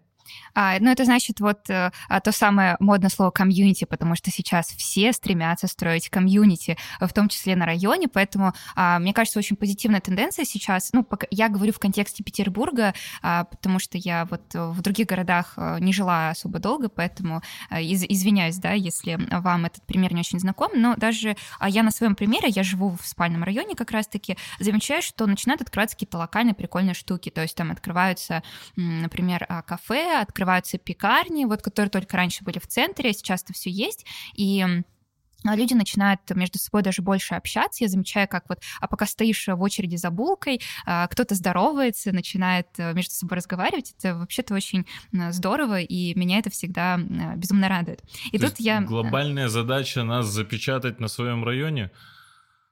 [0.53, 1.91] А, ну, это значит вот а,
[2.23, 7.55] то самое модное слово комьюнити, потому что сейчас все стремятся строить комьюнити, в том числе
[7.55, 11.79] на районе, поэтому а, мне кажется, очень позитивная тенденция сейчас, ну, пока, я говорю в
[11.79, 16.89] контексте Петербурга, а, потому что я вот в других городах а, не жила особо долго,
[16.89, 21.69] поэтому а, из, извиняюсь, да, если вам этот пример не очень знаком, но даже а,
[21.69, 25.95] я на своем примере, я живу в спальном районе как раз-таки, замечаю, что начинают открываться
[25.95, 28.43] какие-то локальные прикольные штуки, то есть там открываются,
[28.75, 34.05] например, кафе, открываются пекарни, вот которые только раньше были в центре, сейчас это все есть,
[34.35, 34.65] и
[35.45, 37.83] а люди начинают между собой даже больше общаться.
[37.83, 42.67] Я замечаю, как вот, а пока стоишь в очереди за булкой, а, кто-то здоровается, начинает
[42.77, 43.93] э, между собой разговаривать.
[43.97, 48.01] Это вообще-то очень здорово, и меня это всегда безумно радует.
[48.31, 48.81] И То тут я...
[48.81, 51.91] Глобальная задача нас запечатать на своем районе—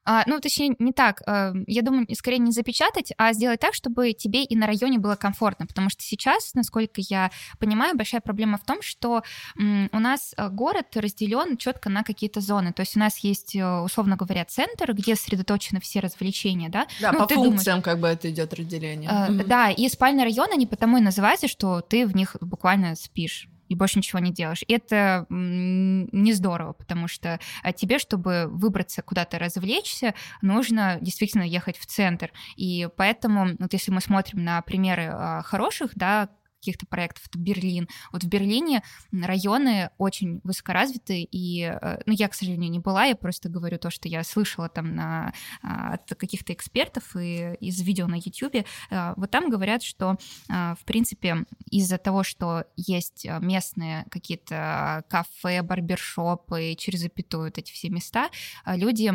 [0.03, 1.21] а, ну, точнее, не так.
[1.27, 5.15] А, я думаю, скорее не запечатать, а сделать так, чтобы тебе и на районе было
[5.15, 5.67] комфортно.
[5.67, 9.23] Потому что сейчас, насколько я понимаю, большая проблема в том, что
[9.57, 12.73] у нас а, город разделен четко на какие-то зоны.
[12.73, 16.87] То есть у нас есть, э, условно говоря, центр, где сосредоточены все развлечения, да?
[16.99, 19.09] Да, ну, по функциям думаешь, как бы это идет разделение.
[19.09, 19.45] А, mm-hmm.
[19.45, 23.75] Да, и спальный район, они потому и называются, что ты в них буквально спишь и
[23.75, 24.63] больше ничего не делаешь.
[24.67, 31.77] И это не здорово, потому что а, тебе, чтобы выбраться куда-то развлечься, нужно действительно ехать
[31.77, 32.33] в центр.
[32.57, 36.27] И поэтому, вот если мы смотрим на примеры а, хороших, да,
[36.61, 37.89] каких-то проектов, это Берлин.
[38.11, 43.15] Вот в Берлине районы очень высокоразвиты, и, э, ну, я, к сожалению, не была, я
[43.15, 48.07] просто говорю то, что я слышала там на, а, от каких-то экспертов и из видео
[48.07, 48.63] на YouTube.
[48.91, 50.17] Э, вот там говорят, что,
[50.49, 57.71] э, в принципе, из-за того, что есть местные какие-то кафе, барбершопы, через запятую вот эти
[57.71, 58.29] все места,
[58.67, 59.11] люди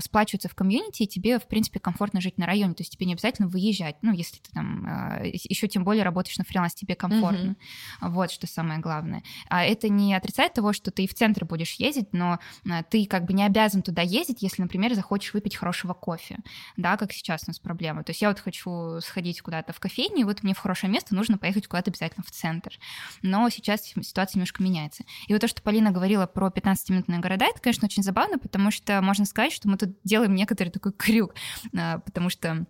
[0.00, 3.14] сплачиваются в комьюнити, и тебе, в принципе, комфортно жить на районе, то есть тебе не
[3.14, 4.86] обязательно выезжать, ну, если ты там
[5.24, 7.56] еще тем более работаешь на фрилансе, тебе комфортно.
[8.00, 8.10] Mm-hmm.
[8.10, 9.22] Вот что самое главное.
[9.48, 13.24] А это не отрицает того, что ты в центр будешь ездить, но а, ты как
[13.24, 16.38] бы не обязан туда ездить, если, например, захочешь выпить хорошего кофе,
[16.76, 18.04] да, как сейчас у нас проблема.
[18.04, 21.14] То есть я вот хочу сходить куда-то в кофейню, и вот мне в хорошее место
[21.14, 22.78] нужно поехать куда-то обязательно в центр.
[23.22, 25.04] Но сейчас ситуация немножко меняется.
[25.26, 29.00] И вот то, что Полина говорила про 15-минутные города, это, конечно, очень забавно, потому что
[29.00, 31.34] можно сказать, что мы тут делаем некоторый такой крюк,
[31.76, 32.66] а, потому что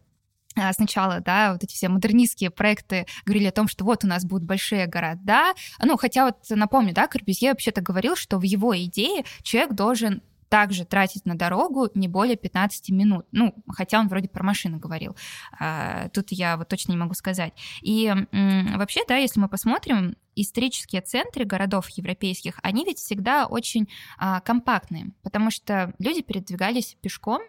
[0.72, 4.46] сначала, да, вот эти все модернистские проекты говорили о том, что вот у нас будут
[4.46, 5.54] большие города.
[5.82, 10.84] Ну, хотя вот напомню, да, Корбюзье вообще-то говорил, что в его идее человек должен также
[10.84, 13.26] тратить на дорогу не более 15 минут.
[13.32, 15.16] Ну, хотя он вроде про машину говорил.
[15.58, 17.52] А, тут я вот точно не могу сказать.
[17.82, 23.88] И вообще, да, если мы посмотрим, исторические центры городов европейских, они ведь всегда очень
[24.18, 27.40] а, компактные, потому что люди передвигались пешком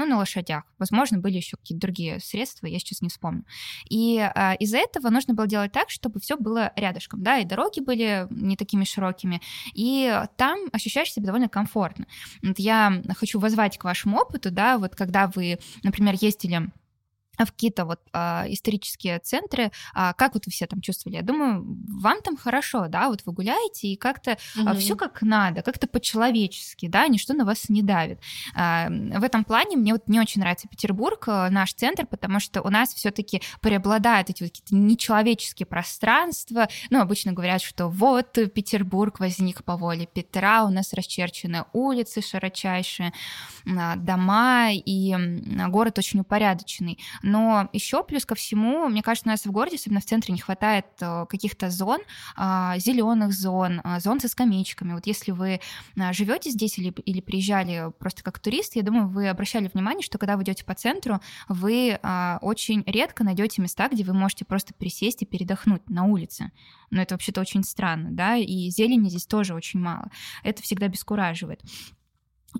[0.00, 0.64] ну, на лошадях.
[0.78, 3.44] Возможно, были еще какие-то другие средства, я сейчас не вспомню.
[3.88, 7.80] И а, из-за этого нужно было делать так, чтобы все было рядышком, да, и дороги
[7.80, 9.40] были не такими широкими,
[9.74, 12.06] и там ощущаешь себя довольно комфортно.
[12.42, 16.70] Вот я хочу возвать к вашему опыту, да, вот когда вы, например, ездили
[17.44, 21.16] в какие-то вот а, исторические центры, а, как вот вы все там чувствовали?
[21.16, 24.68] Я думаю, вам там хорошо, да, вот вы гуляете и как-то угу.
[24.68, 28.20] а, все как надо, как-то по-человечески, да, ничто на вас не давит.
[28.54, 32.62] А, в этом плане мне вот не очень нравится Петербург, а, наш центр, потому что
[32.62, 36.68] у нас все-таки преобладают эти вот какие-то нечеловеческие пространства.
[36.90, 43.12] Ну, обычно говорят, что вот Петербург возник по воле Петра, у нас расчерчены улицы широчайшие,
[43.66, 45.16] а, дома, и
[45.68, 46.98] город очень упорядоченный
[47.30, 50.40] но еще плюс ко всему, мне кажется, у нас в городе, особенно в центре, не
[50.40, 52.00] хватает э, каких-то зон,
[52.36, 54.94] а, зеленых зон, а, зон со скамеечками.
[54.94, 55.60] Вот если вы
[55.96, 60.18] а, живете здесь или, или приезжали просто как турист, я думаю, вы обращали внимание, что
[60.18, 61.98] когда вы идете по центру, вы
[62.40, 66.50] очень редко найдете места, где вы можете просто присесть и передохнуть на улице.
[66.90, 70.10] Но это вообще-то очень странно, да, и зелени здесь тоже очень мало.
[70.42, 71.60] Это всегда бескураживает.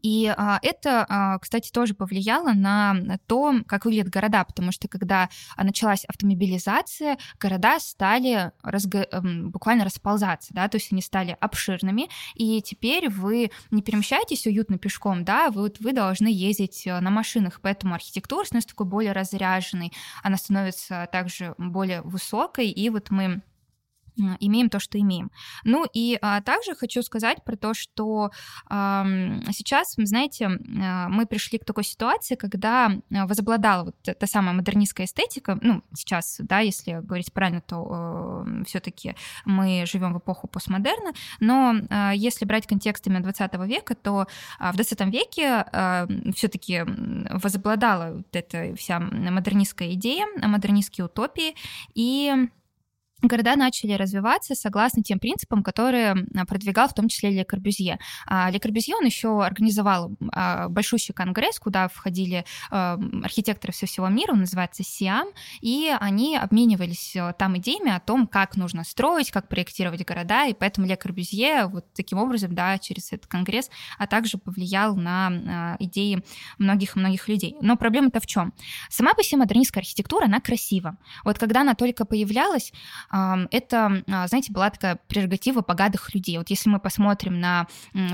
[0.03, 5.29] И а, это, а, кстати, тоже повлияло на то, как выглядят города, потому что когда
[5.57, 9.07] началась автомобилизация, города стали разго...
[9.13, 14.79] Эм, буквально расползаться, да, то есть они стали обширными, и теперь вы не перемещаетесь уютно
[14.79, 19.13] пешком, да, вы, вот, вы должны ездить э, на машинах, поэтому архитектура становится такой более
[19.13, 23.43] разряженной, она становится также более высокой, и вот мы
[24.41, 25.31] имеем то, что имеем.
[25.65, 28.31] Ну и а, также хочу сказать про то, что
[28.67, 29.05] а,
[29.53, 35.59] сейчас, знаете, а, мы пришли к такой ситуации, когда возобладала вот та самая модернистская эстетика.
[35.61, 41.75] Ну, сейчас, да, если говорить правильно, то э, все-таки мы живем в эпоху постмодерна, но
[41.75, 44.27] э, если брать контекстами 20 века, то
[44.59, 46.83] э, в 20 веке э, все-таки
[47.31, 51.55] возобладала вот эта вся модернистская идея, модернистские утопии,
[51.95, 52.49] и
[53.23, 57.99] города начали развиваться согласно тем принципам, которые продвигал в том числе Ле Корбюзье.
[58.27, 64.09] А, Ле Корбюзье, он еще организовал а, большущий конгресс, куда входили а, архитекторы со всего
[64.09, 65.29] мира, он называется СИАМ,
[65.61, 70.55] и они обменивались э, там идеями о том, как нужно строить, как проектировать города, и
[70.55, 76.23] поэтому Ле Корбюзье вот таким образом, да, через этот конгресс, а также повлиял на идеи
[76.59, 77.57] многих-многих людей.
[77.61, 78.53] Но проблема-то в чем?
[78.89, 80.97] Сама по себе модернистская архитектура, она красива.
[81.25, 82.73] Вот когда она только появлялась,
[83.11, 86.39] это, а, знаете, была такая прерогатива богатых людей.
[86.39, 87.67] Вот если мы посмотрим на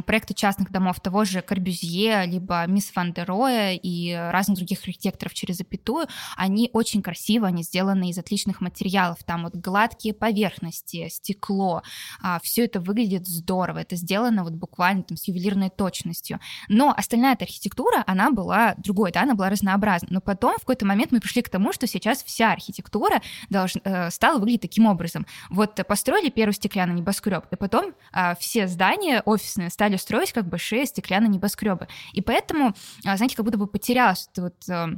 [0.06, 5.34] проекты частных домов того же Корбюзье, либо Мисс Ван дер Роя и разных других архитекторов
[5.34, 6.06] через запятую,
[6.36, 9.18] они очень красиво, они сделаны из отличных материалов.
[9.24, 11.82] Там вот гладкие поверхности, стекло,
[12.22, 13.80] а, все это выглядит здорово.
[13.80, 16.40] Это сделано вот буквально там с ювелирной точностью.
[16.68, 20.08] Но остальная эта архитектура, она была другой, да, она была разнообразна.
[20.10, 24.10] Но потом в какой-то момент мы пришли к тому, что сейчас вся архитектура должна, э,
[24.10, 25.26] стала выглядеть таким образом.
[25.50, 30.86] Вот построили первый стеклянный небоскреб, и потом а, все здания офисные стали строить как большие
[30.86, 31.88] стеклянные небоскребы.
[32.12, 34.90] И поэтому, а, знаете, как будто бы потерялось вот а,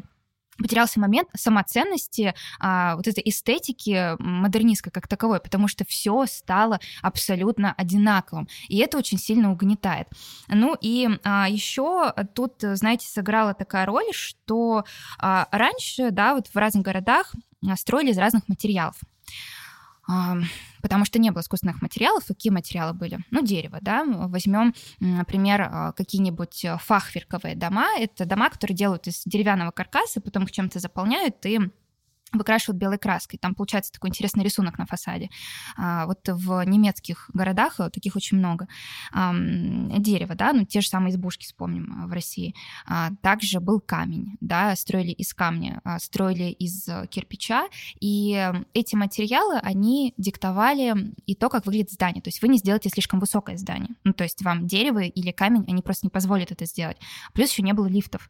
[0.58, 7.72] потерялся момент самоценности, а, вот этой эстетики модернистской как таковой, потому что все стало абсолютно
[7.72, 10.08] одинаковым, и это очень сильно угнетает.
[10.48, 14.84] Ну и а, еще тут, знаете, сыграла такая роль, что
[15.18, 17.34] а, раньше, да, вот в разных городах
[17.66, 18.96] а, строили из разных материалов
[20.82, 22.24] потому что не было искусственных материалов.
[22.26, 23.18] Какие материалы были?
[23.30, 24.04] Ну, дерево, да.
[24.04, 27.86] Возьмем, например, а, какие-нибудь фахверковые дома.
[27.98, 31.60] Это дома, которые делают из деревянного каркаса, потом их чем-то заполняют и
[32.32, 33.38] выкрашивают белой краской.
[33.38, 35.30] Там получается такой интересный рисунок на фасаде.
[35.76, 38.68] А, вот в немецких городах э, таких очень много.
[39.12, 42.54] А, дерево, да, ну те же самые избушки вспомним э, в России.
[42.86, 47.68] А, также был камень, да, строили из камня, а, строили из э, кирпича,
[48.00, 52.22] и эти материалы, они диктовали и то, как выглядит здание.
[52.22, 53.90] То есть вы не сделаете слишком высокое здание.
[54.04, 56.98] Ну, то есть вам дерево или камень, они просто не позволят это сделать.
[57.32, 58.28] Плюс еще не было лифтов.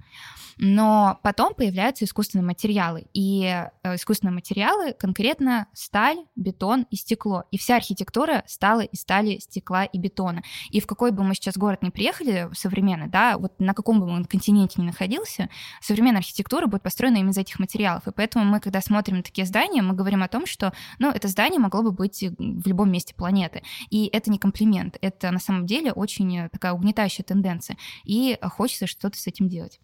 [0.57, 3.65] Но потом появляются искусственные материалы, и
[3.96, 7.44] искусственные материалы, конкретно сталь, бетон и стекло.
[7.51, 10.42] И вся архитектура стала из стали, стекла и бетона.
[10.68, 14.07] И в какой бы мы сейчас город не приехали современный, да, вот на каком бы
[14.07, 15.48] мы континенте ни находился,
[15.81, 18.07] современная архитектура будет построена именно из этих материалов.
[18.07, 21.59] И поэтому мы, когда смотрим такие здания, мы говорим о том, что, ну, это здание
[21.59, 23.62] могло бы быть в любом месте планеты.
[23.88, 27.79] И это не комплимент, это на самом деле очень такая угнетающая тенденция.
[28.05, 29.81] И хочется что-то с этим делать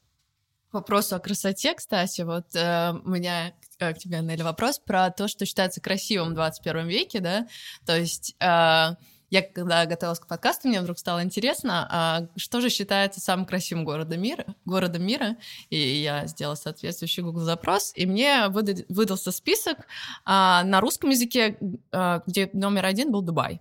[0.75, 5.47] вопросу о красоте, кстати, вот э, у меня к тебе, Нелли, вопрос про то, что
[5.47, 7.47] считается красивым в 21 веке, да,
[7.87, 8.37] то есть...
[8.41, 8.97] Э,
[9.31, 13.85] я когда готовилась к подкасту, мне вдруг стало интересно, а что же считается самым красивым
[13.85, 15.37] городом мира, городом мира,
[15.71, 19.79] и я сделала соответствующий Google запрос, и мне выдался список
[20.25, 21.59] а, на русском языке,
[21.91, 23.61] а, где номер один был Дубай.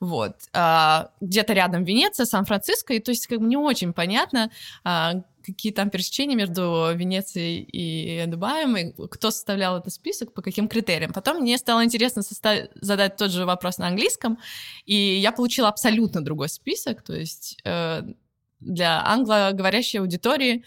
[0.00, 0.36] Вот.
[0.52, 4.50] А, где-то рядом Венеция, Сан-Франциско, и то есть как бы не очень понятно,
[4.84, 10.68] а, какие там пересечения между Венецией и Дубаем, и кто составлял этот список, по каким
[10.68, 11.12] критериям.
[11.12, 12.68] Потом мне стало интересно состав...
[12.80, 14.38] задать тот же вопрос на английском,
[14.86, 18.02] и я получила абсолютно другой список, то есть э,
[18.60, 20.64] для англоговорящей аудитории,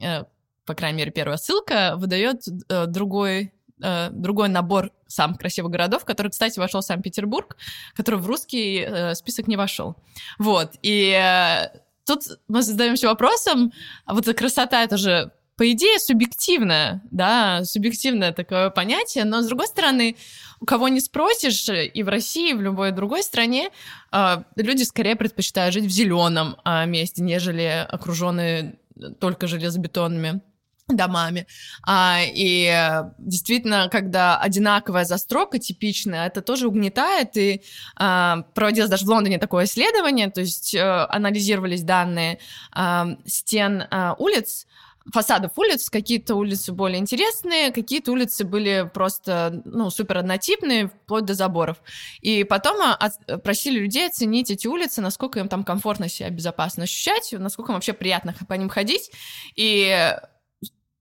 [0.00, 0.24] э,
[0.64, 6.28] по крайней мере, первая ссылка выдает э, другой э, другой набор самых красивых городов, который,
[6.30, 7.56] кстати, вошел в Санкт-Петербург,
[7.94, 9.96] который в русский э, список не вошел.
[10.38, 10.72] Вот.
[10.82, 11.68] И э,
[12.08, 13.72] тут мы задаемся вопросом,
[14.06, 19.46] а вот эта красота, это же по идее, субъективное, да, субъективное такое понятие, но, с
[19.48, 20.16] другой стороны,
[20.60, 23.70] у кого не спросишь, и в России, и в любой другой стране,
[24.12, 28.78] э, люди скорее предпочитают жить в зеленом э, месте, нежели окруженные
[29.18, 30.40] только железобетонными
[30.88, 31.46] домами.
[31.86, 37.36] А, и действительно, когда одинаковая застройка типичная, это тоже угнетает.
[37.36, 37.62] И
[37.96, 42.38] а, проводилось даже в Лондоне такое исследование, то есть а, анализировались данные
[42.72, 44.66] а, стен а, улиц,
[45.12, 51.34] фасадов улиц, какие-то улицы более интересные, какие-то улицы были просто, ну, супер однотипные, вплоть до
[51.34, 51.78] заборов.
[52.20, 57.32] И потом от, просили людей оценить эти улицы, насколько им там комфортно себя безопасно ощущать,
[57.32, 59.10] насколько им вообще приятно по ним ходить.
[59.56, 60.14] И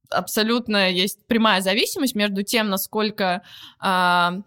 [0.10, 3.43] абсолютно есть прямая зависимость между тем, насколько
[3.84, 4.41] э,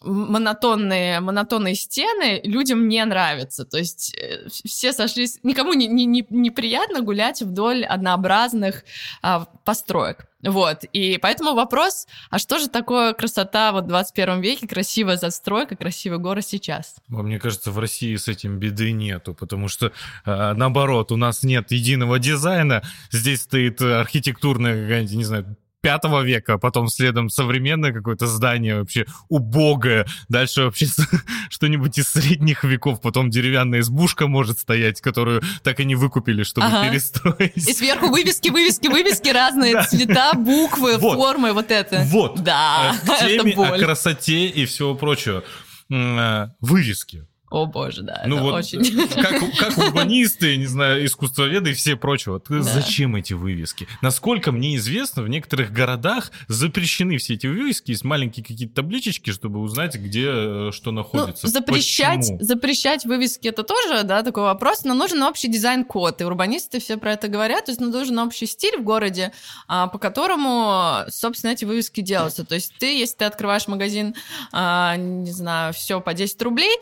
[0.00, 3.64] монотонные, монотонные стены людям не нравятся.
[3.64, 5.40] То есть э, все сошлись...
[5.42, 8.84] Никому не, не, не, неприятно гулять вдоль однообразных
[9.22, 10.26] э, построек.
[10.40, 15.74] Вот, и поэтому вопрос, а что же такое красота вот в 21 веке, красивая застройка,
[15.74, 16.94] красивый город сейчас?
[17.08, 19.90] Мне кажется, в России с этим беды нету, потому что,
[20.24, 26.88] а, наоборот, у нас нет единого дизайна, здесь стоит архитектурная, не знаю, пятого века, потом
[26.88, 30.86] следом современное какое-то здание вообще убогое, дальше вообще
[31.50, 36.66] что-нибудь из средних веков, потом деревянная избушка может стоять, которую так и не выкупили, чтобы
[36.66, 36.88] ага.
[36.88, 37.56] перестроить.
[37.56, 41.16] И сверху вывески, вывески, вывески, разные цвета, буквы, вот.
[41.16, 42.02] формы, вот это.
[42.06, 42.42] Вот.
[42.42, 45.44] Да, э, К теме о красоте и всего прочего.
[45.90, 47.27] Э, вывески.
[47.50, 49.08] О боже, да, ну вот очень.
[49.08, 52.40] Как, как урбанисты, не знаю, искусствоведы и все прочее.
[52.48, 52.62] Да.
[52.62, 53.88] Зачем эти вывески?
[54.02, 59.60] Насколько мне известно, в некоторых городах запрещены все эти вывески, есть маленькие какие-то табличечки, чтобы
[59.60, 61.46] узнать, где э, что находится.
[61.46, 62.38] Ну, запрещать, Почему?
[62.40, 67.12] запрещать вывески это тоже, да, такой вопрос, но нужен общий дизайн-код, и урбанисты все про
[67.12, 69.32] это говорят, то есть ну, нужен общий стиль в городе,
[69.66, 72.44] а, по которому, собственно, эти вывески делаются.
[72.44, 74.14] То есть ты, если ты открываешь магазин,
[74.52, 76.76] а, не знаю, все по 10 рублей,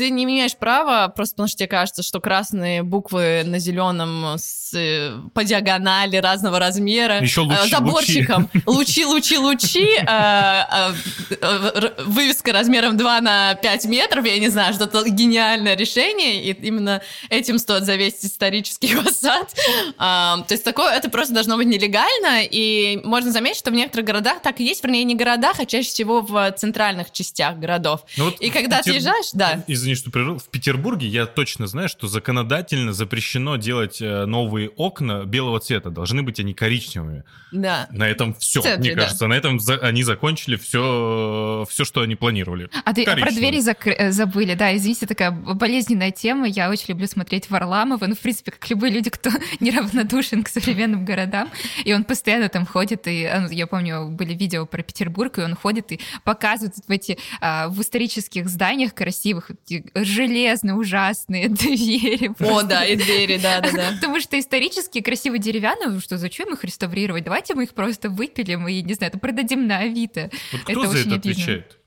[0.00, 4.72] ты не имеешь права, просто потому что тебе кажется, что красные буквы на зеленом с,
[4.72, 7.20] э, по диагонали разного размера.
[7.20, 8.48] Еще лучи, заборчиком.
[8.64, 9.86] Лучи, лучи, лучи.
[10.08, 10.94] Э,
[11.28, 14.24] э, вывеска размером 2 на 5 метров.
[14.24, 16.44] Я не знаю, что-то гениальное решение.
[16.44, 19.52] И именно этим стоит завесить исторический фасад.
[19.98, 22.40] То есть такое, это просто должно быть нелегально.
[22.42, 24.82] И можно заметить, что в некоторых городах так и есть.
[24.82, 28.00] Вернее, не городах, а чаще всего в центральных частях городов.
[28.16, 29.62] Ну и когда ты езжаешь, да.
[29.66, 34.68] Извини, извини, что прервал, в Петербурге я точно знаю, что законодательно запрещено делать э, новые
[34.70, 35.90] окна белого цвета.
[35.90, 37.24] Должны быть они коричневыми.
[37.52, 37.88] Да.
[37.90, 39.24] На этом все, центре, мне кажется.
[39.24, 39.28] Да.
[39.28, 42.68] На этом за, они закончили все, все, что они планировали.
[42.84, 46.46] А ты про двери зак- э, забыли, да, извините, такая болезненная тема.
[46.46, 51.04] Я очень люблю смотреть Варламова, ну, в принципе, как любые люди, кто неравнодушен к современным
[51.04, 51.50] городам.
[51.84, 55.42] И он постоянно там ходит, и а, ну, я помню, были видео про Петербург, и
[55.42, 59.50] он ходит и показывает в эти а, в исторических зданиях красивых
[59.94, 62.30] железные, ужасные двери.
[62.38, 63.92] О, да, и двери, да-да-да.
[63.94, 67.24] Потому что исторически красивые деревянные, ну что, зачем их реставрировать?
[67.24, 70.30] Давайте мы их просто выпилим и, не знаю, продадим на Авито.
[70.52, 71.79] Вот кто это за это отвечает?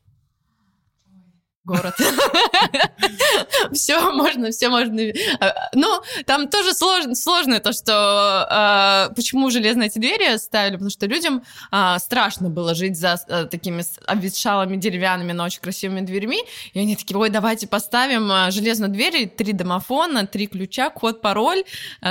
[1.65, 1.95] Город.
[3.71, 5.01] Все можно, все можно.
[5.39, 10.89] А, ну, там тоже сложно, сложно то, что а, почему железные эти двери ставили, потому
[10.89, 13.17] что людям а, страшно было жить за
[13.49, 19.25] такими обветшалыми деревянными, но очень красивыми дверьми, и они такие, ой, давайте поставим железные двери,
[19.25, 21.63] три домофона, три ключа, код, пароль,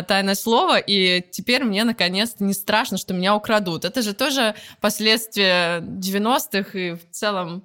[0.09, 3.85] тайное слово, и теперь мне наконец-то не страшно, что меня украдут.
[3.85, 7.65] Это же тоже последствия 90-х и в целом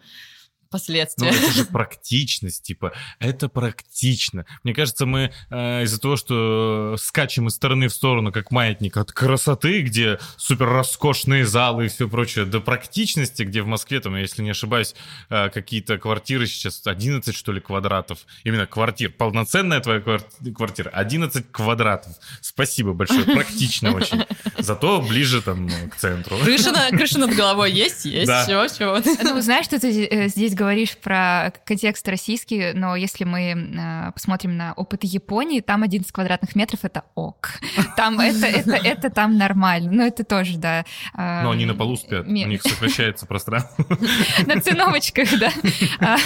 [0.69, 1.31] последствия.
[1.31, 4.45] Ну, это же практичность, типа, это практично.
[4.63, 9.11] Мне кажется, мы э, из-за того, что скачем из стороны в сторону, как маятник от
[9.11, 14.41] красоты, где супер роскошные залы и все прочее, до практичности, где в Москве, там, если
[14.43, 14.95] не ошибаюсь,
[15.29, 18.19] э, какие-то квартиры сейчас 11, что ли, квадратов.
[18.43, 19.11] Именно квартир.
[19.11, 20.89] Полноценная твоя квартира.
[20.89, 22.13] 11 квадратов.
[22.41, 23.23] Спасибо большое.
[23.23, 24.23] Практично очень.
[24.57, 26.37] Зато ближе там к центру.
[26.37, 28.05] Крыша, на, крыша над головой есть?
[28.05, 28.27] Есть.
[28.27, 28.43] Да.
[28.43, 29.03] Все, все.
[29.23, 34.57] Ну, знаешь, что ты э, здесь говоришь про контекст российский, но если мы э, посмотрим
[34.57, 37.51] на опыт Японии, там 11 квадратных метров— это ок.
[37.95, 39.91] Там это, это, это там нормально.
[39.91, 40.83] Но это тоже, да.
[41.15, 43.85] Э, но они на полу спят, у них сокращается пространство.
[44.45, 45.51] На циновочках, да.
[45.99, 46.17] А,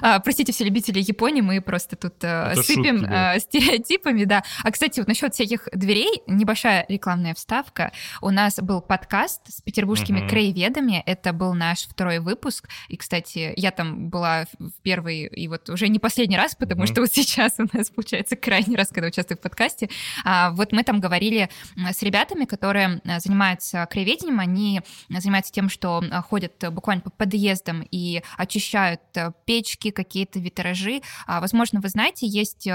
[0.00, 3.04] а, простите, все любители Японии, мы просто тут э, сыпем
[3.40, 4.42] стереотипами, да.
[4.62, 7.92] А, кстати, вот насчет всяких дверей, небольшая рекламная вставка.
[8.22, 13.70] У нас был подкаст с петербургскими краеведами, это был наш второй выпуск, и, кстати, я
[13.74, 16.86] там была в первый и вот уже не последний раз, потому mm-hmm.
[16.86, 19.88] что вот сейчас у нас получается крайний раз, когда участвую в подкасте.
[20.24, 26.02] А, вот мы там говорили с ребятами, которые а, занимаются краеведением, они занимаются тем, что
[26.10, 29.00] а, ходят буквально по подъездам и очищают
[29.44, 31.02] печки, какие-то витражи.
[31.26, 32.68] А, возможно, вы знаете, есть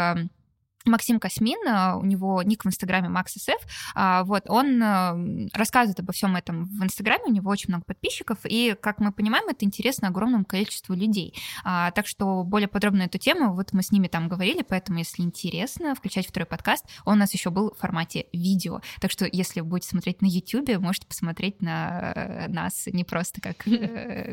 [0.89, 3.59] Максим Космин, э, у него ник в Инстаграме MaxSF,
[3.95, 8.39] а, вот, он э, рассказывает обо всем этом в Инстаграме, у него очень много подписчиков,
[8.43, 11.33] и, как мы понимаем, это интересно огромному количеству людей.
[11.63, 15.21] А, так что более подробно эту тему, вот мы с ними там говорили, поэтому, если
[15.21, 19.61] интересно, включайте второй подкаст, он у нас еще был в формате видео, так что, если
[19.61, 23.63] вы будете смотреть на YouTube, можете посмотреть на э, нас не просто как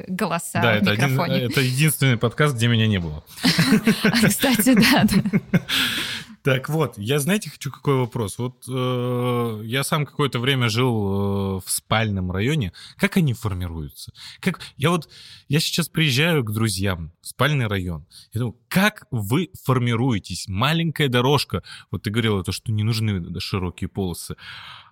[0.09, 0.92] голоса да, это.
[0.92, 3.24] Один, это единственный подкаст, где меня не было.
[4.22, 5.04] Кстати, да.
[6.47, 8.38] Так вот, я, знаете, хочу какой вопрос.
[8.38, 12.72] Вот э, я сам какое-то время жил э, в спальном районе.
[12.97, 14.12] Как они формируются?
[14.38, 15.09] Как я вот
[15.49, 18.07] я сейчас приезжаю к друзьям в спальный район.
[18.32, 20.47] Я думаю, как вы формируетесь?
[20.47, 21.64] Маленькая дорожка.
[21.90, 24.36] Вот ты говорила то, что не нужны широкие полосы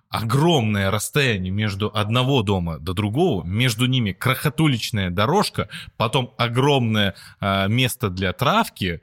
[0.09, 8.09] огромное расстояние между одного дома до другого, между ними крохотуличная дорожка, потом огромное э, место
[8.09, 9.01] для травки,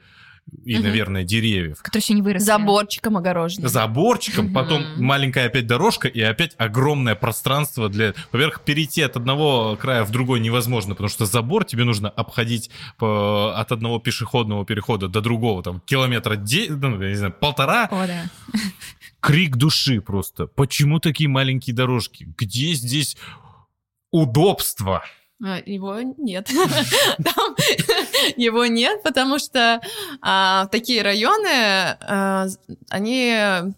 [0.65, 0.85] и, угу.
[0.85, 1.79] наверное, деревьев.
[1.83, 2.45] Которые еще не выросли.
[2.45, 3.69] Заборчиком огорожены.
[3.69, 4.55] Заборчиком, угу.
[4.55, 8.15] потом маленькая опять дорожка и опять огромное пространство для...
[8.33, 13.55] Во-первых, перейти от одного края в другой невозможно, потому что забор тебе нужно обходить по...
[13.57, 16.67] от одного пешеходного перехода до другого, там, километра, де...
[16.71, 17.89] ну, я не знаю, полтора.
[17.91, 18.25] О, да.
[19.21, 20.47] Крик души просто.
[20.47, 22.29] Почему такие маленькие дорожки?
[22.37, 23.17] Где здесь
[24.11, 25.03] удобство?
[25.45, 26.47] А, его нет.
[27.25, 27.57] Там
[28.37, 29.81] его нет, потому что
[30.21, 31.49] а, такие районы,
[32.01, 32.47] а,
[32.91, 33.75] они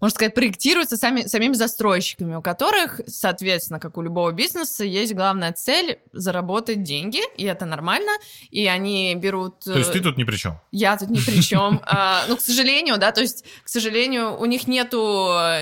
[0.00, 5.52] можно сказать, проектируются сами, самими застройщиками, у которых, соответственно, как у любого бизнеса, есть главная
[5.52, 8.12] цель заработать деньги, и это нормально,
[8.50, 9.60] и они берут...
[9.60, 10.60] То есть ты тут ни при чем?
[10.70, 11.80] Я тут ни при чем.
[11.98, 14.98] А, ну, к сожалению, да, то есть, к сожалению, у них нету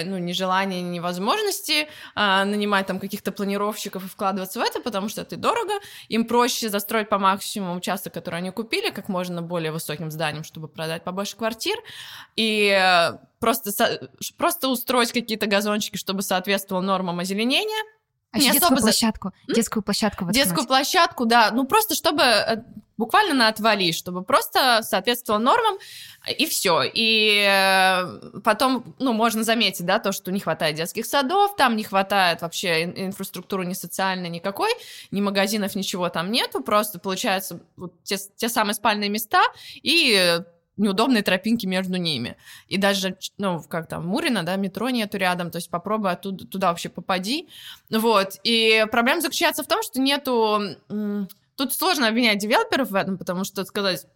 [0.04, 5.08] ну, ни желания, ни возможности а, нанимать там каких-то планировщиков и вкладываться в это, потому
[5.08, 5.74] что это дорого,
[6.08, 10.66] им проще застроить по максимуму участок, который они купили, как можно более высоким зданием, чтобы
[10.66, 11.76] продать побольше квартир,
[12.36, 13.12] и
[13.44, 17.84] просто, просто устроить какие-то газончики, чтобы соответствовало нормам озеленения.
[18.30, 19.54] А не детскую площадку, за...
[19.54, 20.44] детскую площадку воткнуть.
[20.44, 22.64] Детскую площадку, да, ну просто чтобы э,
[22.96, 25.78] буквально на отвали, чтобы просто соответствовало нормам,
[26.36, 26.82] и все.
[26.82, 31.84] И э, потом, ну, можно заметить, да, то, что не хватает детских садов, там не
[31.84, 34.70] хватает вообще инфраструктуры ни социальной никакой,
[35.10, 39.42] ни магазинов, ничего там нету, просто получается вот те, те самые спальные места
[39.82, 40.40] и
[40.76, 42.36] неудобные тропинки между ними.
[42.68, 46.68] И даже, ну, как там, Мурина, да, метро нету рядом, то есть попробуй оттуда, туда
[46.68, 47.48] вообще попади.
[47.90, 48.40] Вот.
[48.44, 50.60] И проблема заключается в том, что нету...
[51.56, 54.06] Тут сложно обвинять девелоперов в этом, потому что сказать,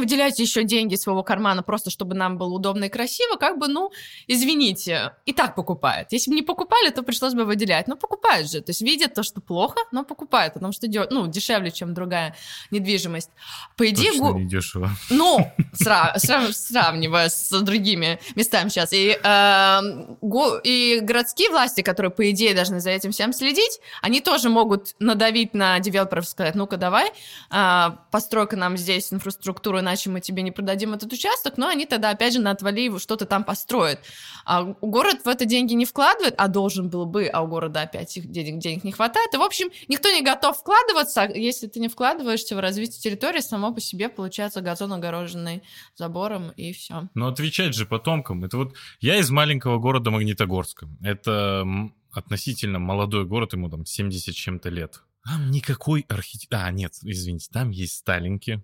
[0.00, 3.90] выделяете еще деньги своего кармана просто, чтобы нам было удобно и красиво, как бы, ну,
[4.26, 6.12] извините, и так покупают.
[6.12, 7.88] Если бы не покупали, то пришлось бы выделять.
[7.88, 8.60] Но покупают же.
[8.60, 12.34] То есть видят то, что плохо, но покупают, потому что ну, дешевле, чем другая
[12.70, 13.30] недвижимость.
[13.76, 14.12] По идее...
[14.12, 14.38] Точно гу...
[14.38, 14.90] не дешево.
[15.10, 18.92] Ну, сра- сра- сравнивая с другими местами сейчас.
[18.92, 19.80] И, э,
[20.20, 24.94] го- и городские власти, которые, по идее, должны за этим всем следить, они тоже могут
[24.98, 27.12] надавить на девелоперов, сказать, ну-ка, давай,
[27.50, 32.10] э, построй-ка нам здесь инфраструктуру иначе мы тебе не продадим этот участок, но они тогда,
[32.10, 34.00] опять же, на отвали его что-то там построят.
[34.44, 38.16] А город в это деньги не вкладывает, а должен был бы, а у города опять
[38.16, 39.32] их денег, денег не хватает.
[39.32, 41.22] И, в общем, никто не готов вкладываться.
[41.22, 45.62] А если ты не вкладываешься в развитие территории, само по себе получается газон, огороженный
[45.94, 47.08] забором, и все.
[47.14, 48.44] Но отвечать же потомкам.
[48.44, 50.88] Это вот я из маленького города Магнитогорска.
[51.00, 51.64] Это
[52.10, 55.02] относительно молодой город, ему там 70 чем-то лет.
[55.24, 56.62] Там никакой архитектуры...
[56.62, 58.62] А, нет, извините, там есть Сталинки,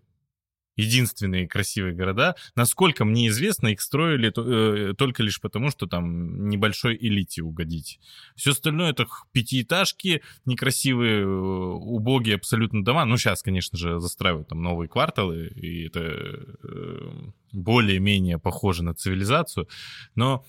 [0.76, 2.34] единственные красивые города.
[2.54, 8.00] Насколько мне известно, их строили э, только лишь потому, что там небольшой элите угодить.
[8.36, 13.04] Все остальное это пятиэтажки, некрасивые, э, убогие абсолютно дома.
[13.04, 17.10] Ну, сейчас, конечно же, застраивают там новые кварталы, и это э,
[17.52, 19.68] более-менее похоже на цивилизацию.
[20.14, 20.44] Но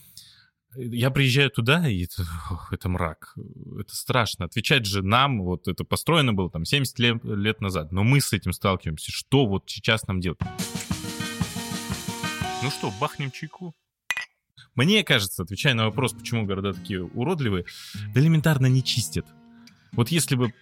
[0.76, 3.36] я приезжаю туда, и это, ох, это мрак.
[3.80, 4.45] Это страшно.
[4.45, 8.34] Отвечать же нам, вот это построено было там 70 лет, лет назад, но мы с
[8.34, 9.11] этим сталкиваемся.
[9.11, 10.39] Что вот сейчас нам делать?
[12.63, 13.76] Ну что, бахнем чайку?
[14.76, 17.65] Мне кажется, отвечая на вопрос, почему города такие уродливые,
[18.15, 19.26] элементарно не чистят.
[19.91, 20.53] Вот если бы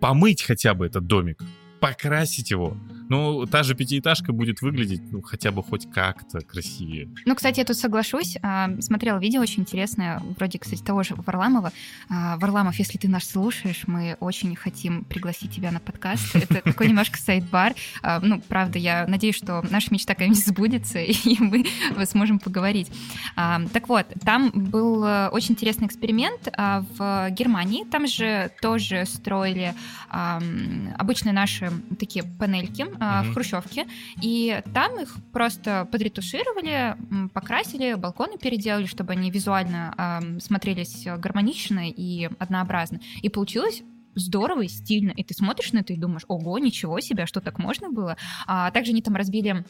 [0.00, 1.42] помыть хотя бы этот домик,
[1.80, 2.76] покрасить его.
[3.08, 7.08] Ну, та же пятиэтажка будет выглядеть, ну, хотя бы хоть как-то красивее.
[7.24, 8.36] Ну, кстати, я тут соглашусь.
[8.42, 11.72] А, смотрела видео очень интересное, вроде, кстати, того же Варламова.
[12.08, 16.34] А, Варламов, если ты нас слушаешь, мы очень хотим пригласить тебя на подкаст.
[16.34, 17.74] Это такой немножко сайт-бар.
[18.02, 21.64] А, ну, правда, я надеюсь, что наша мечта когда-нибудь сбудется, и мы
[22.06, 22.90] сможем поговорить.
[23.34, 27.84] Так вот, там был э, очень интересный эксперимент в Германии.
[27.84, 29.74] Там же тоже строили
[30.10, 33.22] обычные наши такие панельки mm-hmm.
[33.22, 33.86] в хрущевке,
[34.22, 36.96] и там их просто подретушировали,
[37.32, 43.00] покрасили, балконы переделали, чтобы они визуально э, смотрелись гармонично и однообразно.
[43.22, 43.82] И получилось
[44.14, 45.10] здорово и стильно.
[45.10, 48.16] И ты смотришь на это и думаешь, ого, ничего себе, а что так можно было?
[48.46, 49.64] А также они там разбили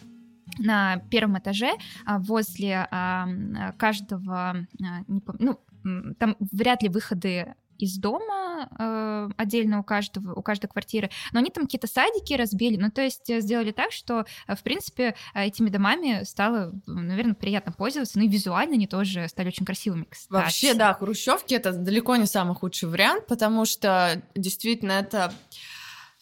[0.58, 1.72] на первом этаже
[2.04, 3.28] а, возле а,
[3.76, 4.66] каждого,
[5.08, 10.68] не помню, ну, там вряд ли выходы из дома э, отдельно у каждого, у каждой
[10.68, 14.54] квартиры, но они там какие-то садики разбили, ну то есть э, сделали так, что э,
[14.54, 19.66] в принципе этими домами стало, наверное, приятно пользоваться, ну и визуально они тоже стали очень
[19.66, 20.42] красивыми, кстати.
[20.42, 25.32] Вообще, да, хрущевки это далеко не самый худший вариант, потому что действительно это,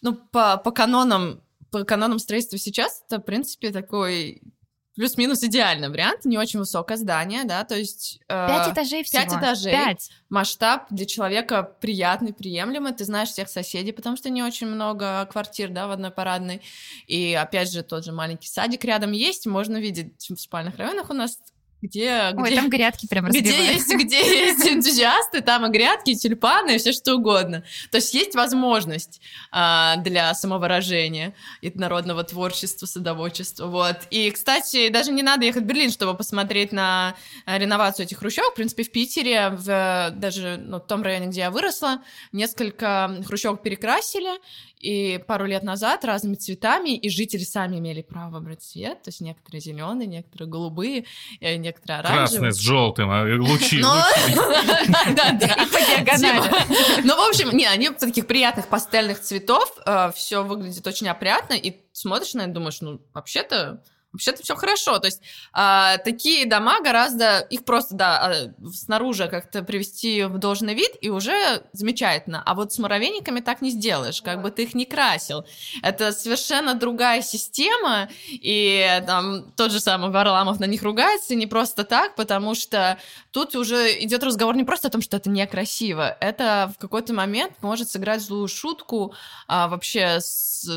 [0.02, 1.40] ну по, по канонам
[1.74, 4.42] по канонам строительства сейчас это, в принципе, такой
[4.94, 8.20] плюс-минус идеальный вариант, не очень высокое здание, да, то есть...
[8.28, 9.22] Э, пять этажей всего.
[9.22, 9.72] Пять этажей.
[9.72, 10.10] Пять.
[10.28, 15.70] Масштаб для человека приятный, приемлемый, ты знаешь всех соседей, потому что не очень много квартир,
[15.70, 16.62] да, в одной парадной,
[17.06, 21.14] и опять же тот же маленький садик рядом есть, можно видеть в спальных районах у
[21.14, 21.38] нас
[21.84, 22.32] где...
[22.36, 26.76] Ой, где, там грядки прям где есть, где есть энтузиасты, там и грядки, и тюльпаны,
[26.76, 27.62] и все что угодно.
[27.90, 29.20] То есть есть возможность
[29.50, 33.96] а, для самовыражения и народного творчества, садоводчества, вот.
[34.10, 37.14] И, кстати, даже не надо ехать в Берлин, чтобы посмотреть на
[37.46, 38.52] э, реновацию этих хрущевок.
[38.52, 43.62] В принципе, в Питере, в, даже ну, в том районе, где я выросла, несколько хрущевок
[43.62, 44.40] перекрасили,
[44.84, 49.22] и пару лет назад разными цветами, и жители сами имели право выбрать цвет, то есть
[49.22, 51.06] некоторые зеленые, некоторые голубые,
[51.40, 52.28] э, некоторые оранжевые.
[52.28, 54.04] Красный с желтым, а лучи, да.
[55.72, 57.02] по диагонали.
[57.02, 61.80] Ну, в общем, не, они таких приятных пастельных цветов, э, все выглядит очень опрятно, и
[61.92, 63.82] смотришь на это, думаешь, ну, вообще-то
[64.14, 64.98] вообще-то все хорошо.
[64.98, 65.20] То есть
[65.52, 71.10] а, такие дома гораздо, их просто, да, а, снаружи как-то привести в должный вид, и
[71.10, 72.42] уже замечательно.
[72.46, 75.44] А вот с муравейниками так не сделаешь, как бы ты их не красил.
[75.82, 81.84] Это совершенно другая система, и там тот же самый Варламов на них ругается, не просто
[81.84, 82.98] так, потому что
[83.32, 87.54] тут уже идет разговор не просто о том, что это некрасиво, это в какой-то момент
[87.62, 89.12] может сыграть злую шутку
[89.48, 90.68] а, вообще с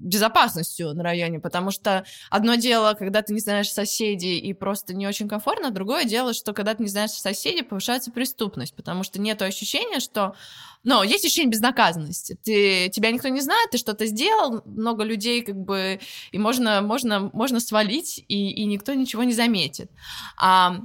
[0.00, 5.06] безопасностью на районе, потому что одно дело, когда ты не знаешь соседей и просто не
[5.06, 9.40] очень комфортно, другое дело, что когда ты не знаешь соседей, повышается преступность, потому что нет
[9.42, 10.34] ощущения, что...
[10.82, 12.38] Но есть ощущение безнаказанности.
[12.42, 16.00] Ты, тебя никто не знает, ты что-то сделал, много людей как бы...
[16.32, 19.90] И можно, можно, можно свалить, и, и никто ничего не заметит.
[20.38, 20.76] А,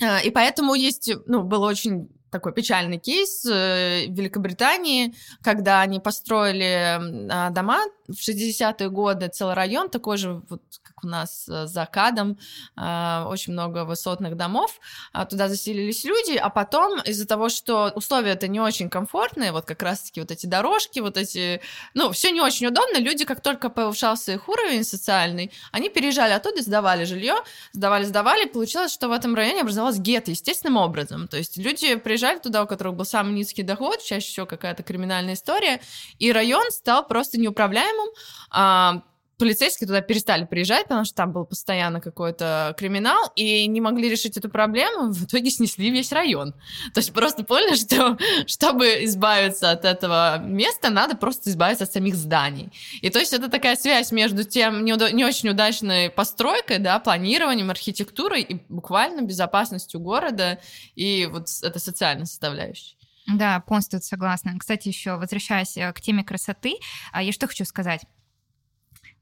[0.00, 1.10] э, и поэтому есть...
[1.26, 6.98] Ну, было очень такой печальный кейс э, в Великобритании, когда они построили
[7.30, 11.86] а, дома в 60-е годы, целый район такой же, вот как у нас э, за
[11.86, 12.38] Кадом,
[12.76, 14.78] а, очень много высотных домов,
[15.12, 19.64] а, туда заселились люди, а потом из-за того, что условия это не очень комфортные, вот
[19.64, 21.60] как раз-таки вот эти дорожки, вот эти,
[21.94, 26.62] ну, все не очень удобно, люди, как только повышался их уровень социальный, они переезжали оттуда,
[26.62, 27.36] сдавали жилье,
[27.72, 32.23] сдавали, сдавали, получилось, что в этом районе образовалась гетто естественным образом, то есть люди приезжали
[32.24, 35.80] приезжали туда, у которых был самый низкий доход, чаще всего какая-то криминальная история,
[36.18, 38.08] и район стал просто неуправляемым.
[38.50, 39.02] А,
[39.44, 44.38] полицейские туда перестали приезжать, потому что там был постоянно какой-то криминал, и не могли решить
[44.38, 46.54] эту проблему, в итоге снесли весь район.
[46.94, 48.16] То есть просто поняли, что
[48.46, 52.70] чтобы избавиться от этого места, надо просто избавиться от самих зданий.
[53.02, 57.68] И то есть это такая связь между тем не, не очень удачной постройкой, да, планированием,
[57.68, 60.58] архитектурой и буквально безопасностью города,
[60.94, 62.96] и вот это социальная составляющая.
[63.26, 64.52] Да, полностью согласна.
[64.58, 66.76] Кстати, еще возвращаясь э, к теме красоты,
[67.12, 68.02] а, я что хочу сказать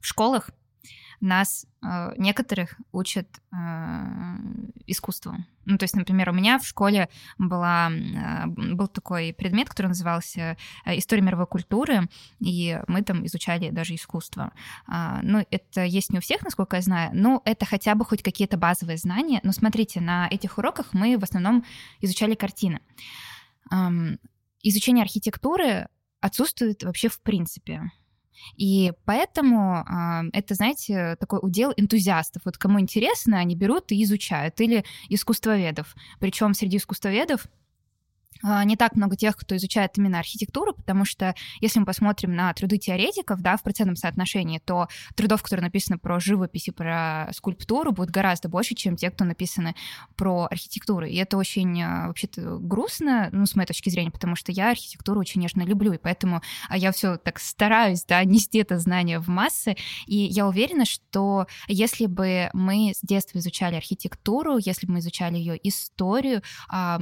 [0.03, 0.51] в школах
[1.21, 3.57] нас э, некоторых учат э,
[4.87, 5.37] искусству.
[5.65, 10.57] Ну, то есть, например, у меня в школе была, э, был такой предмет, который назывался
[10.85, 12.09] э, «История мировой культуры»,
[12.41, 14.53] и мы там изучали даже искусство.
[14.89, 18.25] Э, ну, это есть не у всех, насколько я знаю, но это хотя бы хоть
[18.25, 19.39] какие-то базовые знания.
[19.45, 21.65] Но смотрите, на этих уроках мы в основном
[22.01, 22.81] изучали картины.
[23.71, 23.77] Э,
[24.65, 25.87] изучение архитектуры
[26.21, 27.93] отсутствует вообще в принципе.
[28.57, 32.43] И поэтому э, это, знаете, такой удел энтузиастов.
[32.45, 34.61] Вот кому интересно, они берут и изучают.
[34.61, 35.95] Или искусствоведов.
[36.21, 37.49] Причем среди искусствоведов а,
[38.43, 42.79] не так много тех, кто изучает именно архитектуру, потому что если мы посмотрим на труды
[42.79, 48.11] теоретиков, да, в процентном соотношении, то трудов, которые написаны про живопись и про скульптуру, будет
[48.11, 49.75] гораздо больше, чем те, кто написаны
[50.17, 51.07] про архитектуру.
[51.07, 55.21] И это очень а, вообще-то грустно, ну, с моей точки зрения, потому что я архитектуру
[55.21, 59.29] очень нежно люблю, и поэтому а, я все так стараюсь, да, нести это знание в
[59.29, 59.77] массы,
[60.07, 65.37] и я уверена, что если бы мы с детства изучали архитектуру, если бы мы изучали
[65.37, 66.43] ее историю,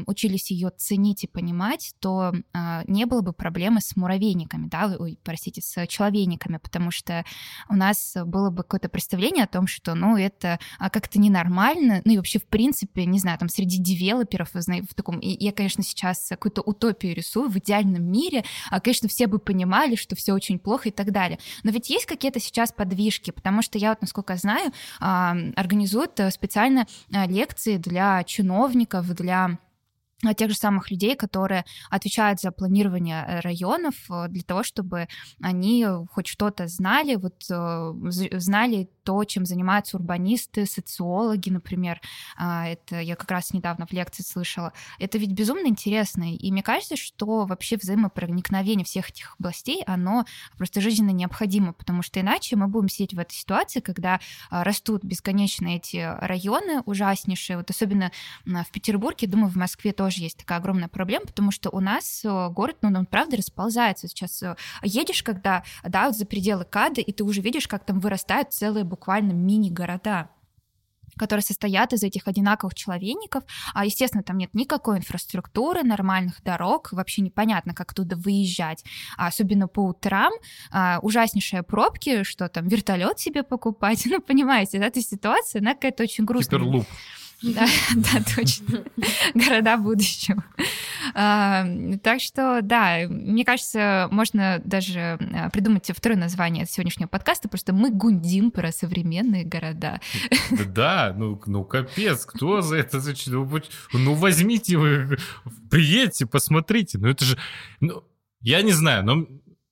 [0.07, 5.19] учились ее ценить и понимать, то э, не было бы проблемы с муравейниками, да, ой,
[5.23, 7.25] простите, с человейниками, потому что
[7.69, 12.13] у нас было бы какое-то представление о том, что, ну, это а, как-то ненормально, ну
[12.13, 16.29] и вообще, в принципе, не знаю, там, среди девелоперов, в таком, и я, конечно, сейчас
[16.29, 20.89] какую-то утопию рисую в идеальном мире, а, конечно, все бы понимали, что все очень плохо
[20.89, 21.39] и так далее.
[21.63, 25.05] Но ведь есть какие-то сейчас подвижки, потому что я вот, насколько знаю, э,
[25.57, 29.59] организуют специально лекции для чиновников, для
[30.35, 35.09] тех же самых людей, которые отвечают за планирование э, районов, э, для того, чтобы
[35.43, 37.93] они хоть что-то знали, вот э,
[38.39, 42.01] знали то, чем занимаются урбанисты, социологи, например.
[42.37, 44.73] А, это я как раз недавно в лекции слышала.
[45.01, 46.33] Это ведь безумно интересно.
[46.33, 52.21] И мне кажется, что вообще взаимопроникновение всех этих областей, оно просто жизненно необходимо, потому что
[52.21, 57.57] иначе мы будем сидеть в этой ситуации, когда а, растут бесконечно эти районы ужаснейшие.
[57.57, 58.13] Вот особенно
[58.45, 62.77] в Петербурге, думаю, в Москве тоже есть такая огромная проблема, потому что у нас город,
[62.83, 64.07] ну, он правда расползается.
[64.07, 64.45] Сейчас
[64.83, 69.33] едешь, когда, да, за пределы Кады, и ты уже видишь, как там вырастают целые буквально
[69.33, 70.29] мини-города
[71.17, 73.43] которые состоят из этих одинаковых человейников.
[73.75, 78.85] А, естественно, там нет никакой инфраструктуры, нормальных дорог, вообще непонятно, как туда выезжать.
[79.19, 80.33] А особенно по утрам
[80.71, 84.07] а, ужаснейшие пробки, что там вертолет себе покупать.
[84.11, 86.61] Ну, понимаете, да, эта ситуация, она какая-то очень грустная.
[86.61, 86.87] Гиперлуп.
[87.43, 87.67] Да,
[87.97, 88.85] да, точно.
[89.35, 90.45] Города будущего.
[91.15, 91.65] А,
[92.03, 97.91] так что, да, мне кажется, можно даже а, придумать второе название сегодняшнего подкаста, просто мы
[97.91, 100.01] гундим про современные города.
[100.51, 103.01] Да, ну, ну капец, кто за это?
[103.27, 103.49] Ну,
[103.93, 105.19] ну, возьмите вы,
[105.71, 106.99] приедьте, посмотрите.
[106.99, 107.39] Ну, это же,
[107.81, 108.05] ну,
[108.41, 109.27] я не знаю, но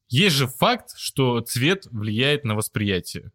[0.08, 3.30] есть же факт, что цвет влияет на восприятие.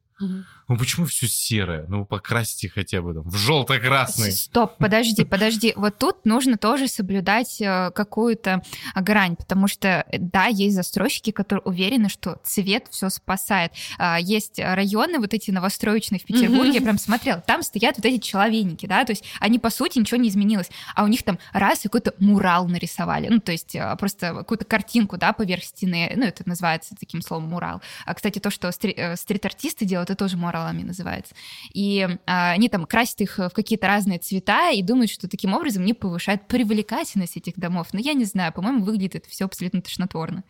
[0.67, 1.85] Ну почему все серое?
[1.87, 4.31] Ну покрасьте хотя бы там в желто-красный.
[4.31, 5.73] Стоп, подожди, подожди.
[5.75, 8.63] Вот тут нужно тоже соблюдать э, какую-то
[8.95, 13.73] грань, потому что, да, есть застройщики, которые уверены, что цвет все спасает.
[13.97, 16.75] А, есть районы, вот эти новостроечные в Петербурге, mm-hmm.
[16.75, 20.19] я прям смотрела, там стоят вот эти человейники, да, то есть они, по сути, ничего
[20.19, 23.95] не изменилось, а у них там раз и какой-то мурал нарисовали, ну, то есть э,
[23.97, 27.81] просто какую-то картинку, да, поверх стены, ну, это называется таким словом мурал.
[28.05, 31.35] А, кстати, то, что стри- э, стрит-артисты делают, это тоже мурал Tomorrowland называется.
[31.73, 35.85] И а, они там красят их в какие-то разные цвета и думают, что таким образом
[35.85, 37.87] не повышают привлекательность этих домов.
[37.93, 40.43] Но я не знаю, по-моему, выглядит это все абсолютно тошнотворно.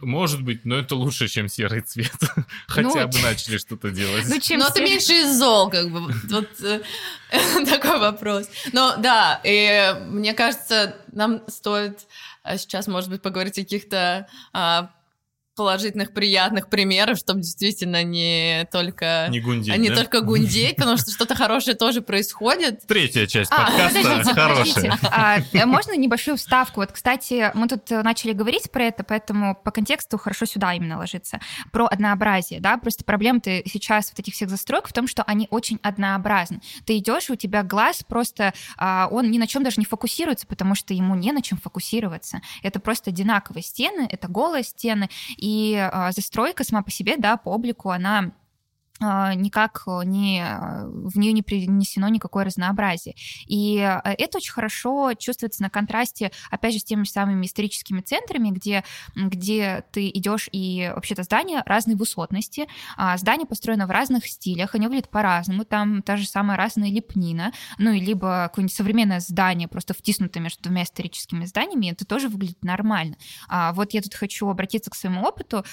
[0.00, 2.12] Может быть, но это лучше, чем серый цвет.
[2.68, 4.26] Хотя ну, бы начали что-то делать.
[4.28, 6.12] Ну, чем но это меньше из зол, как бы.
[6.28, 6.80] Вот э,
[7.66, 8.48] такой вопрос.
[8.72, 12.06] Но да, и мне кажется, нам стоит
[12.44, 14.92] э, сейчас, может быть, поговорить о каких-то а,
[15.58, 19.26] положительных, приятных примеров, чтобы действительно не только...
[19.28, 19.96] Не гундеть, Не да?
[19.96, 22.86] только гундеть, потому что что-то хорошее тоже происходит.
[22.86, 24.98] Третья часть а, подкаста хорошая.
[25.02, 26.78] А, можно небольшую вставку?
[26.80, 31.40] Вот, кстати, мы тут начали говорить про это, поэтому по контексту хорошо сюда именно ложится.
[31.72, 35.80] Про однообразие, да, просто проблема-то сейчас вот этих всех застроек в том, что они очень
[35.82, 36.60] однообразны.
[36.86, 40.76] Ты идешь, у тебя глаз просто, а, он ни на чем даже не фокусируется, потому
[40.76, 42.42] что ему не на чем фокусироваться.
[42.62, 47.38] Это просто одинаковые стены, это голые стены, и и а, застройка сама по себе, да,
[47.38, 48.32] по облику, она
[49.00, 50.44] никак не,
[50.86, 53.14] в нее не принесено никакое разнообразие.
[53.46, 58.00] И э, это очень хорошо чувствуется на контрасте, опять же, с теми же самыми историческими
[58.00, 58.84] центрами, где,
[59.14, 64.86] где ты идешь и вообще-то здания разной высотности, а, здания построены в разных стилях, они
[64.86, 69.94] выглядят по-разному, там та же самая разная лепнина, ну и либо какое-нибудь современное здание, просто
[69.94, 73.16] втиснутое между двумя историческими зданиями, это тоже выглядит нормально.
[73.48, 75.64] А, вот я тут хочу обратиться к своему опыту.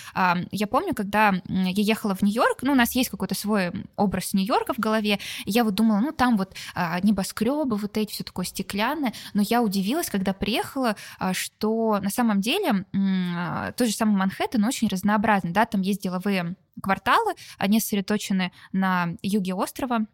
[0.52, 4.74] Я помню, когда я ехала в Нью-Йорк, ну, у нас есть какой-то свой образ Нью-Йорка
[4.74, 5.20] в голове.
[5.46, 9.14] И я вот думала, ну там вот а, небоскребы, вот эти все такое стеклянное.
[9.34, 14.64] Но я удивилась, когда приехала, а, что на самом деле а, тот же самый Манхэттен
[14.64, 20.06] очень разнообразный, да, там есть деловые кварталы, они сосредоточены на юге острова,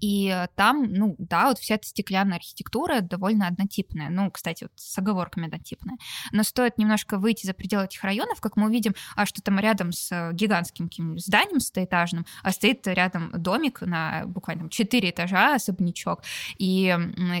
[0.00, 4.10] и там, ну, да, вот вся эта стеклянная архитектура довольно однотипная.
[4.10, 5.96] Ну, кстати, вот с оговорками однотипная.
[6.32, 9.92] Но стоит немножко выйти за пределы этих районов, как мы увидим, а что там рядом
[9.92, 16.22] с гигантским зданием стоэтажным, а стоит рядом домик на буквально там, 4 этажа, особнячок.
[16.58, 16.86] И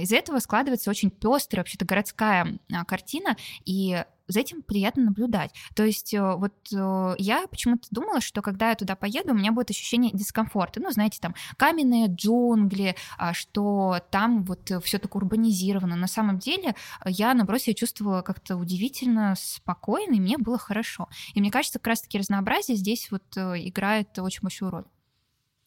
[0.00, 5.52] из этого складывается очень пестрая вообще-то городская картина, и за этим приятно наблюдать.
[5.74, 9.52] То есть э, вот э, я почему-то думала, что когда я туда поеду, у меня
[9.52, 10.80] будет ощущение дискомфорта.
[10.80, 15.96] Ну, знаете, там каменные джунгли, а, что там вот все так урбанизировано.
[15.96, 21.08] На самом деле я, наоборот, себя чувствовала как-то удивительно спокойно, и мне было хорошо.
[21.34, 24.84] И мне кажется, как раз-таки разнообразие здесь вот э, играет очень большую роль.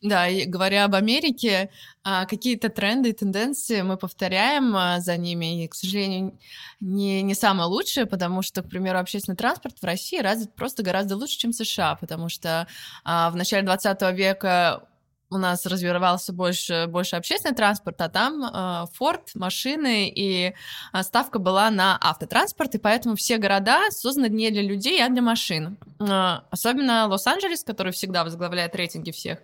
[0.01, 1.71] Да, и говоря об Америке,
[2.03, 6.37] а, какие-то тренды и тенденции мы повторяем а, за ними, и, к сожалению,
[6.79, 11.15] не, не самое лучшее, потому что, к примеру, общественный транспорт в России развит просто гораздо
[11.15, 12.67] лучше, чем в США, потому что
[13.03, 14.87] а, в начале 20 века
[15.29, 20.53] у нас развивался больше, больше общественный транспорт, а там э, Форд, машины, и
[20.93, 25.21] э, ставка была на автотранспорт, и поэтому все города созданы не для людей, а для
[25.21, 25.77] машин.
[25.99, 29.39] Э, особенно Лос-Анджелес, который всегда возглавляет рейтинги всех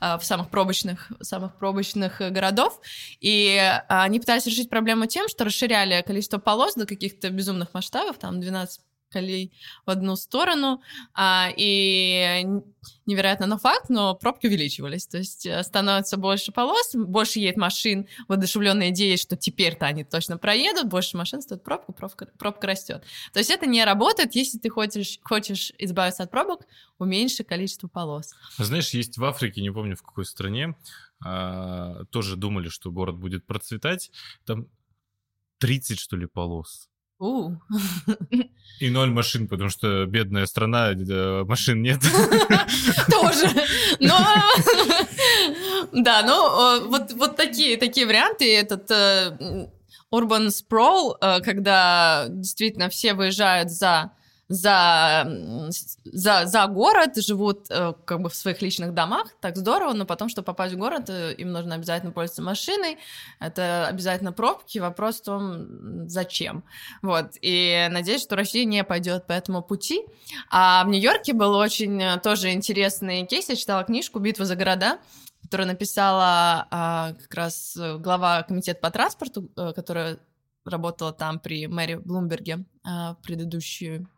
[0.00, 2.80] э, в самых пробочных, самых пробочных городов,
[3.20, 8.18] и э, они пытались решить проблему тем, что расширяли количество полос до каких-то безумных масштабов,
[8.18, 9.52] там 12 колей
[9.86, 10.82] в одну сторону,
[11.14, 12.44] а, и
[13.06, 18.06] невероятно на факт, но пробки увеличивались, то есть э, становится больше полос, больше едет машин,
[18.28, 23.04] воодушевленная идея, что теперь-то они точно проедут, больше машин стоит пробку, пробка, пробка растет.
[23.32, 26.66] То есть это не работает, если ты хочешь, хочешь избавиться от пробок,
[26.98, 28.34] уменьши количество полос.
[28.58, 30.74] Знаешь, есть в Африке, не помню в какой стране,
[31.24, 34.10] а, тоже думали, что город будет процветать,
[34.44, 34.66] там
[35.58, 36.88] 30, что ли, полос.
[38.80, 40.92] И ноль машин, потому что бедная страна,
[41.44, 42.00] машин нет.
[43.10, 43.50] Тоже.
[44.00, 44.16] Но...
[45.92, 48.54] Да, ну вот, вот такие, такие варианты.
[48.54, 49.66] Этот э,
[50.12, 54.12] Urban Sprawl, э, когда действительно все выезжают за
[54.48, 55.70] за,
[56.04, 60.30] за, за город, живут э, как бы в своих личных домах, так здорово, но потом,
[60.30, 62.98] чтобы попасть в город, э, им нужно обязательно пользоваться машиной,
[63.40, 66.64] это обязательно пробки, вопрос в том, зачем.
[67.02, 70.02] Вот, и надеюсь, что Россия не пойдет по этому пути.
[70.50, 74.98] А в Нью-Йорке был очень э, тоже интересный кейс, я читала книжку «Битва за города»,
[75.42, 80.18] которую написала а, как раз глава комитета по транспорту, которая
[80.64, 84.08] работала там при мэре Блумберге а, предыдущую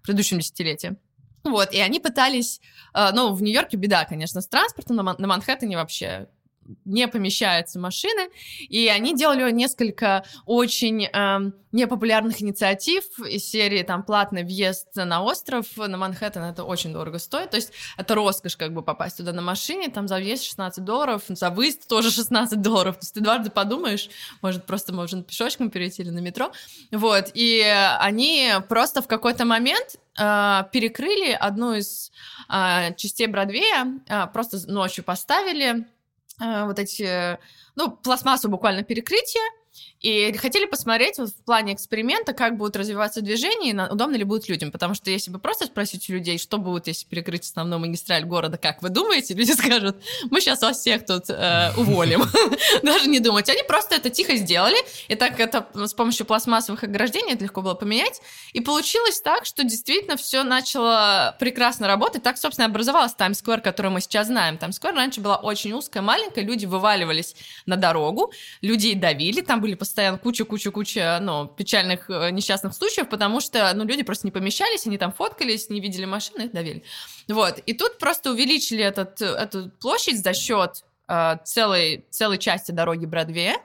[0.00, 0.96] в предыдущем десятилетии.
[1.44, 2.60] Вот, и они пытались,
[2.92, 6.28] э, ну, в Нью-Йорке беда, конечно, с транспортом, на, Ман- на Манхэттене вообще
[6.84, 8.30] не помещаются машины,
[8.68, 15.66] и они делали несколько очень э, непопулярных инициатив из серии там платный въезд на остров,
[15.76, 19.42] на Манхэттен, это очень дорого стоит, то есть это роскошь как бы попасть туда на
[19.42, 23.50] машине, там за въезд 16 долларов, за выезд тоже 16 долларов, то есть ты дважды
[23.50, 24.08] подумаешь,
[24.42, 26.52] может просто можно пешочком перейти или на метро,
[26.90, 27.62] вот, и
[27.98, 32.10] они просто в какой-то момент э, перекрыли одну из
[32.48, 35.86] э, частей Бродвея, э, просто ночью поставили
[36.40, 37.38] вот эти,
[37.76, 39.42] ну, пластмассу буквально перекрытие,
[40.00, 44.48] и хотели посмотреть вот в плане эксперимента, как будут развиваться движения и удобно ли будет
[44.48, 44.72] людям.
[44.72, 48.56] Потому что если бы просто спросить у людей, что будет, если перекрыть основную магистраль города,
[48.56, 49.96] как вы думаете, люди скажут,
[50.30, 52.22] мы сейчас вас всех тут э, уволим.
[52.82, 53.50] Даже не думать.
[53.50, 54.78] Они просто это тихо сделали.
[55.08, 58.22] И так это с помощью пластмассовых ограждений это легко было поменять.
[58.54, 62.22] И получилось так, что действительно все начало прекрасно работать.
[62.22, 64.56] Так, собственно, образовалась Таймс-сквер, который мы сейчас знаем.
[64.56, 66.42] Таймс-сквер раньше была очень узкая, маленькая.
[66.42, 67.36] Люди вываливались
[67.66, 68.32] на дорогу,
[68.62, 69.42] людей давили.
[69.42, 74.30] Там были постоянно куча-куча-куча, ну, печальных э, несчастных случаев, потому что, ну, люди просто не
[74.30, 76.84] помещались, они там фоткались, не видели машины, их давили.
[77.28, 83.04] Вот, и тут просто увеличили этот, эту площадь за счет э, целой, целой части дороги
[83.04, 83.56] Бродвея,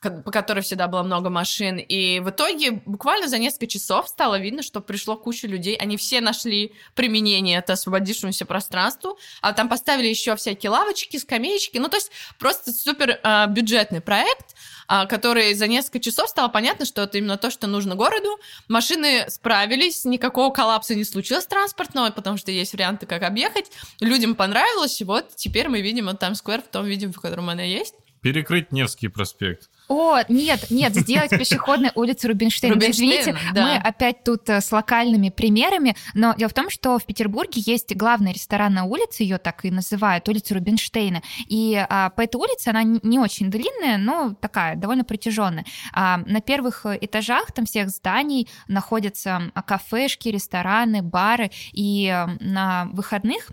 [0.00, 1.76] по которой всегда было много машин.
[1.76, 5.76] И в итоге буквально за несколько часов стало видно, что пришло куча людей.
[5.76, 9.18] Они все нашли применение это освободившемуся пространству.
[9.42, 11.76] А там поставили еще всякие лавочки, скамеечки.
[11.78, 14.54] Ну, то есть просто супер э, бюджетный проект,
[14.88, 18.38] э, который за несколько часов стало понятно, что это именно то, что нужно городу.
[18.68, 23.70] Машины справились, никакого коллапса не случилось транспортного, потому что есть варианты, как объехать.
[24.00, 27.62] Людям понравилось, и вот теперь мы видим вот Таймс-сквер в том виде, в котором она
[27.62, 27.94] есть.
[28.22, 29.70] Перекрыть Невский проспект.
[29.90, 32.76] О, нет, нет, сделать пешеходную улицу Рубинштейна.
[32.76, 33.62] Рубинштейна Извините, да.
[33.64, 37.96] мы опять тут э, с локальными примерами, но дело в том, что в Петербурге есть
[37.96, 42.84] главная ресторанная улица, ее так и называют, улица Рубинштейна, и а, по этой улице она
[42.84, 45.64] не очень длинная, но такая, довольно протяженная.
[45.92, 53.50] А, на первых этажах там всех зданий находятся кафешки, рестораны, бары, и а, на выходных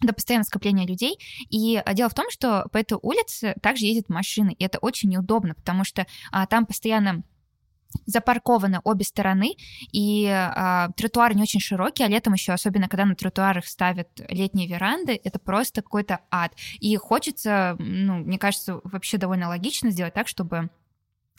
[0.00, 1.18] до постоянного скопления людей.
[1.50, 5.10] И а, дело в том, что по этой улице также ездят машины, и это очень
[5.10, 7.22] неудобно, потому что а, там постоянно
[8.06, 9.56] запаркованы обе стороны,
[9.92, 14.68] и а, тротуар не очень широкий, а летом еще, особенно когда на тротуарах ставят летние
[14.68, 16.52] веранды, это просто какой-то ад.
[16.78, 20.70] И хочется, ну, мне кажется, вообще довольно логично сделать так, чтобы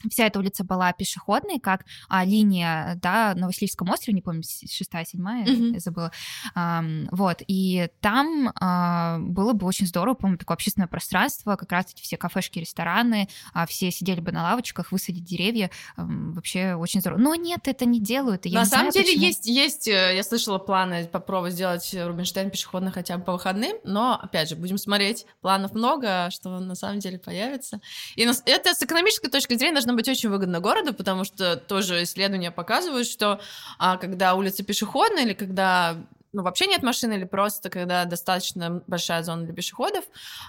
[0.09, 5.05] Вся эта улица была пешеходной, как а, линия, да, на Васильевском острове, не помню, шестая,
[5.05, 5.73] седьмая, mm-hmm.
[5.73, 6.11] я забыла.
[6.55, 11.87] А, вот, и там а, было бы очень здорово, по-моему, такое общественное пространство, как раз
[11.93, 17.01] эти все кафешки, рестораны, а, все сидели бы на лавочках, высадить деревья, а, вообще очень
[17.01, 17.19] здорово.
[17.19, 18.45] Но нет, это не делают.
[18.45, 19.25] на самом знаю, деле почему.
[19.25, 24.19] есть, есть, э, я слышала планы попробовать сделать Рубинштейн пешеходный хотя бы по выходным, но,
[24.21, 27.81] опять же, будем смотреть, планов много, что на самом деле появится.
[28.15, 32.03] И это с экономической точки зрения должно должно быть очень выгодно городу, потому что тоже
[32.03, 33.39] исследования показывают, что
[33.77, 35.97] а, когда улица пешеходная или когда
[36.33, 40.05] ну, вообще нет машины, или просто когда достаточно большая зона для пешеходов,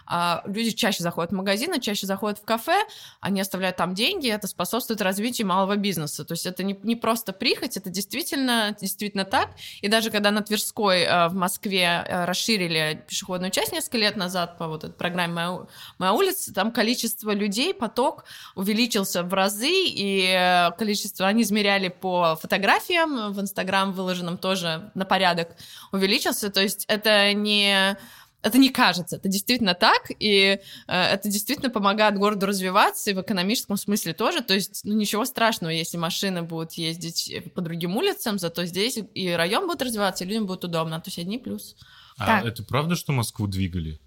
[0.07, 2.85] а, люди чаще заходят в магазины, чаще заходят в кафе,
[3.21, 6.25] они оставляют там деньги, это способствует развитию малого бизнеса.
[6.25, 9.51] То есть это не, не просто прихоть, это действительно, действительно так.
[9.81, 14.59] И даже когда на Тверской а, в Москве а, расширили пешеходную часть несколько лет назад
[14.59, 15.59] по вот этой программе «Моя,
[15.99, 18.25] моя улица», там количество людей, поток
[18.55, 25.05] увеличился в разы, и э, количество они измеряли по фотографиям, в Инстаграм выложенным тоже на
[25.05, 25.57] порядок
[25.93, 26.51] увеличился.
[26.51, 27.97] То есть это не
[28.43, 30.59] это не кажется, это действительно так, и э,
[30.89, 34.43] это действительно помогает городу развиваться, и в экономическом смысле тоже.
[34.43, 39.31] То есть, ну, ничего страшного, если машины будут ездить по другим улицам, зато здесь и
[39.31, 41.01] район будет развиваться, и людям будет удобно.
[41.01, 41.77] То есть одни плюс.
[42.19, 42.45] А так.
[42.45, 44.01] это правда, что Москву двигали?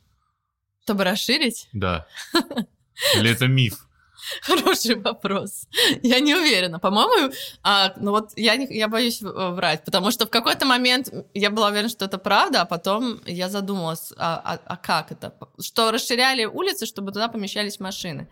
[0.84, 1.70] Чтобы расширить?
[1.72, 2.06] Да.
[3.16, 3.88] Или это миф?
[4.42, 5.68] Хороший вопрос.
[6.02, 6.80] Я не уверена.
[6.80, 11.50] По-моему, а, ну вот я, не, я боюсь врать, потому что в какой-то момент я
[11.50, 15.34] была уверена, что это правда, а потом я задумалась, а, а, а как это?
[15.60, 18.28] Что расширяли улицы, чтобы туда помещались машины?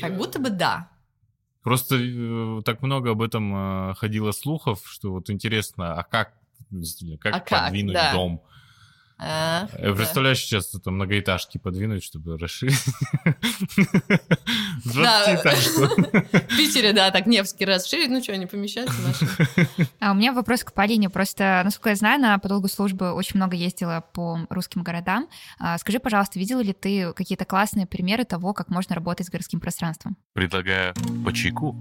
[0.00, 0.90] Как будто бы да.
[1.62, 6.32] Просто э, так много об этом э, ходило слухов, что вот интересно, а как,
[7.20, 8.04] как а подвинуть как?
[8.04, 8.12] Да.
[8.12, 8.42] дом?
[9.18, 12.76] А, Я представляю, сейчас это многоэтажки подвинуть, чтобы расширить.
[14.84, 18.94] В Питере, да, так Невский расширить, ну что, не помещается
[20.00, 21.08] А у меня вопрос к Полине.
[21.08, 25.28] Просто, насколько я знаю, она по долгу службы очень много ездила по русским городам.
[25.58, 29.60] А, скажи, пожалуйста, видела ли ты какие-то классные примеры того, как можно работать с городским
[29.60, 30.18] пространством?
[30.34, 30.94] Предлагаю
[31.24, 31.74] по чайку.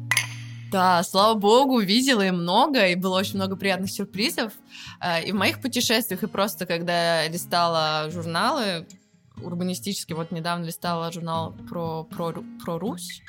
[0.76, 4.52] Да, слава богу, видела и много, и было очень много приятных сюрпризов.
[5.00, 8.86] Э, и в моих путешествиях, и просто когда листала журналы,
[9.42, 10.16] урбанистический.
[10.16, 13.22] Вот недавно листала журнал про, про, про Русь,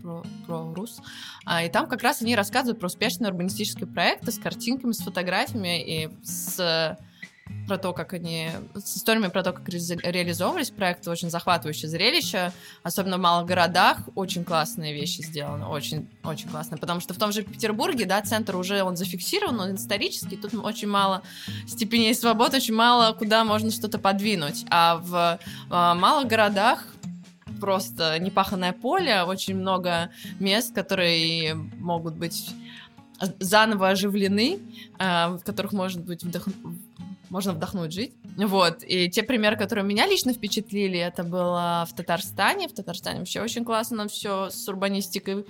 [0.00, 1.02] про, про Рус,
[1.44, 5.84] а, и там как раз они рассказывают про успешные урбанистические проекты с картинками, с фотографиями
[5.84, 6.96] и с
[7.66, 8.50] про то, как они...
[8.74, 13.98] с историями про то, как ре- реализовывались проекты, очень захватывающее зрелище, особенно в малых городах,
[14.14, 18.56] очень классные вещи сделаны, очень, очень классно, потому что в том же Петербурге, да, центр
[18.56, 21.22] уже, он зафиксирован, он исторический, тут очень мало
[21.66, 25.38] степеней свободы, очень мало куда можно что-то подвинуть, а в,
[25.70, 26.86] а, малых городах
[27.60, 32.50] просто непаханное поле, очень много мест, которые могут быть
[33.40, 34.60] заново оживлены,
[34.98, 36.44] а, в которых может быть вдох
[37.30, 38.14] можно вдохнуть, жить.
[38.36, 42.68] Вот, и те примеры, которые меня лично впечатлили, это было в Татарстане.
[42.68, 45.46] В Татарстане вообще очень классно все с урбанистикой.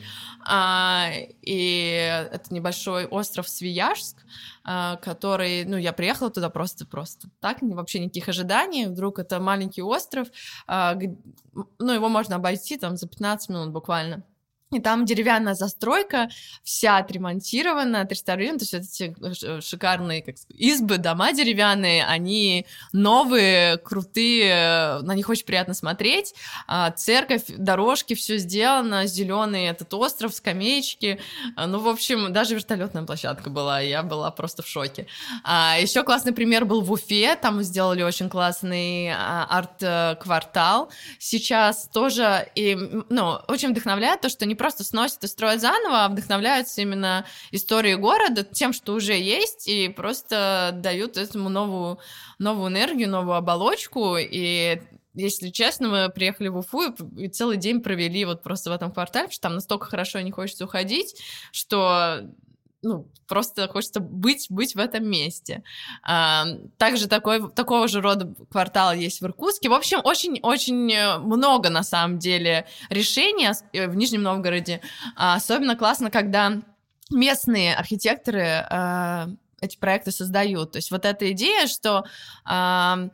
[0.47, 1.11] А,
[1.43, 4.17] и это небольшой остров Свияжск,
[4.65, 8.87] а, который, ну, я приехала туда просто-просто так, вообще никаких ожиданий.
[8.87, 10.29] Вдруг это маленький остров,
[10.67, 10.99] а,
[11.79, 14.25] ну, его можно обойти там за 15 минут буквально.
[14.71, 16.29] И там деревянная застройка,
[16.63, 19.17] вся отремонтирована, отреставрирована, то есть эти
[19.47, 26.35] э, шикарные как избы, дома деревянные, они новые, крутые, на них очень приятно смотреть.
[26.67, 31.19] А, церковь, дорожки, все сделано, зеленый этот остров, скамеечки.
[31.57, 35.07] А, ну, в общем, даже вертолетная площадка была, я была просто в шоке.
[35.45, 40.91] А, еще классный пример был в Уфе, там сделали очень классный арт-квартал.
[41.19, 42.77] Сейчас тоже, и,
[43.09, 47.95] ну, очень вдохновляет то, что не просто сносят и строят заново, а вдохновляются именно историей
[47.95, 51.99] города, тем, что уже есть, и просто дают этому новую,
[52.39, 54.83] новую энергию, новую оболочку, и
[55.15, 59.25] если честно, мы приехали в Уфу и целый день провели вот просто в этом квартале,
[59.25, 61.17] потому что там настолько хорошо не хочется уходить,
[61.51, 62.31] что
[62.83, 65.63] ну, просто хочется быть, быть в этом месте.
[66.03, 69.69] А, также такой, такого же рода квартал есть в Иркутске.
[69.69, 74.81] В общем, очень-очень э, много, на самом деле, решений э, в Нижнем Новгороде.
[75.17, 76.63] А, особенно классно, когда
[77.11, 79.29] местные архитекторы а,
[79.61, 80.73] эти проекты создают.
[80.73, 82.05] То есть вот эта идея, что
[82.45, 83.09] а,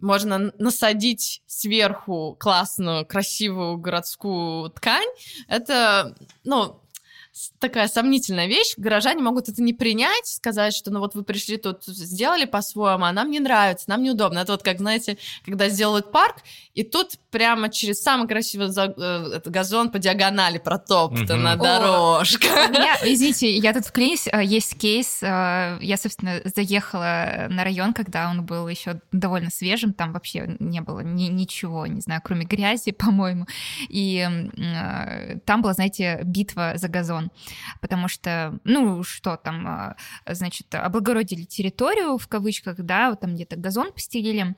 [0.00, 5.08] можно насадить сверху классную, красивую городскую ткань,
[5.48, 6.80] это, ну,
[7.58, 8.74] такая сомнительная вещь.
[8.76, 13.12] Горожане могут это не принять, сказать, что ну вот вы пришли тут, сделали по-своему, а
[13.12, 14.40] нам не нравится, нам неудобно.
[14.40, 16.36] Это вот как, знаете, когда сделают парк,
[16.74, 21.64] и тут прямо через самый красивый э, газон по диагонали протоптана угу.
[21.64, 22.46] дорожка.
[22.64, 27.92] О, меня, извините, я тут вклинюсь, э, есть кейс, э, я, собственно, заехала на район,
[27.92, 32.44] когда он был еще довольно свежим, там вообще не было ни, ничего, не знаю, кроме
[32.44, 33.46] грязи, по-моему,
[33.88, 34.28] и
[35.44, 37.27] там была, знаете, битва за газон
[37.80, 43.56] потому что, ну, что там, а, значит, облагородили территорию, в кавычках, да, вот там где-то
[43.56, 44.56] газон постелили,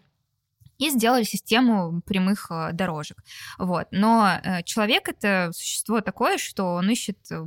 [0.80, 3.18] и сделали систему прямых э, дорожек.
[3.58, 3.88] Вот.
[3.90, 7.44] Но э, человек— это существо такое, что он ищет э,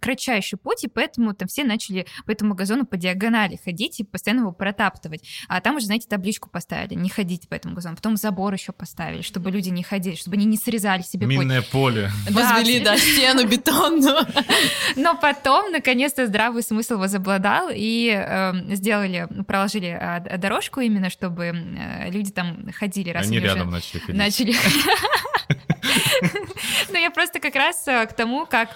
[0.00, 4.40] кратчайший путь, и поэтому там все начали по этому газону по диагонали ходить и постоянно
[4.40, 5.22] его протаптывать.
[5.48, 7.96] А там уже, знаете, табличку поставили, не ходите по этому газону.
[7.96, 11.70] Потом забор еще поставили, чтобы люди не ходили, чтобы они не срезали себе Минное путь.
[11.70, 12.10] поле.
[12.30, 14.26] Да, Возвели, да, стену бетонную.
[14.96, 21.52] Но потом, наконец-то, здравый смысл возобладал, и э, сделали, проложили э, дорожку именно, чтобы
[22.08, 24.16] люди там ходили, раз Они рядом начали ходить.
[24.16, 24.54] Начали.
[26.90, 28.70] Ну, я просто как раз э, к тому, как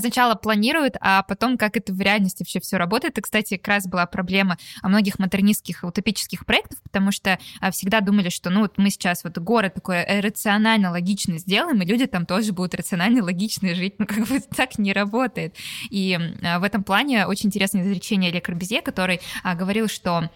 [0.00, 3.18] сначала планируют, а потом как это в реальности вообще все работает.
[3.18, 8.28] И, кстати, как раз была проблема многих модернистских утопических проектов, потому что а, всегда думали,
[8.28, 12.52] что ну вот мы сейчас вот город такой рационально логично сделаем, и люди там тоже
[12.52, 13.94] будут рационально логично жить.
[13.98, 15.54] Ну как бы так не работает.
[15.90, 16.18] И
[16.58, 20.30] в этом плане очень интересное изречение Ле Корбюзье, который говорил, что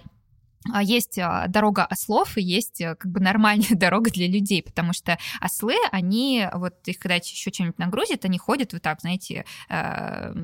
[0.82, 5.18] есть а, дорога ослов и есть э, как бы нормальная дорога для людей, потому что
[5.40, 10.34] ослы, они вот их когда еще чем-нибудь нагрузят, они ходят вот так, знаете, э,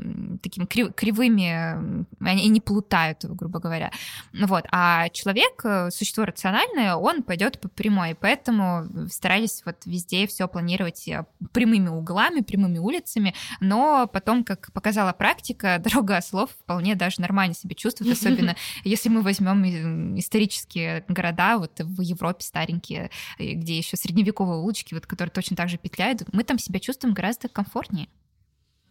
[0.42, 3.90] такими кривыми, они не плутают, грубо говоря.
[4.32, 4.64] Вот.
[4.72, 11.08] А человек, э, существо рациональное, он пойдет по прямой, поэтому старались вот везде все планировать
[11.52, 17.74] прямыми углами, прямыми улицами, но потом, как показала практика, дорога ослов вполне даже нормально себя
[17.74, 19.66] чувствует, особенно если мы возьмем
[20.16, 25.78] исторические города, вот в Европе старенькие, где еще средневековые улочки, вот, которые точно так же
[25.78, 28.08] петляют, мы там себя чувствуем гораздо комфортнее.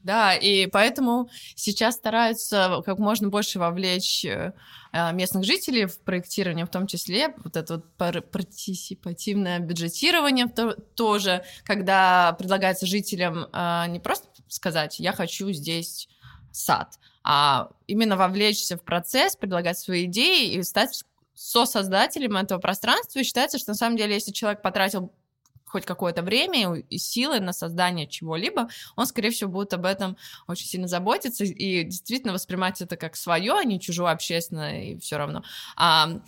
[0.05, 4.53] Да, и поэтому сейчас стараются как можно больше вовлечь э,
[5.13, 10.45] местных жителей в проектирование, в том числе вот это вот партисипативное бюджетирование
[10.93, 16.07] тоже, когда предлагается жителям а, не просто сказать «я хочу здесь
[16.51, 21.04] сад», а именно вовлечься в процесс, предлагать свои идеи и стать
[21.34, 25.12] сосоздателем этого пространства, и считается, что на самом деле, если человек потратил
[25.66, 30.18] хоть какое-то время и силы на создание чего-либо, он, скорее всего, будет об этом
[30.48, 35.18] очень сильно заботиться и действительно воспринимать это как свое, а не чужое общественное, и все
[35.18, 35.44] равно.
[35.76, 36.22] А,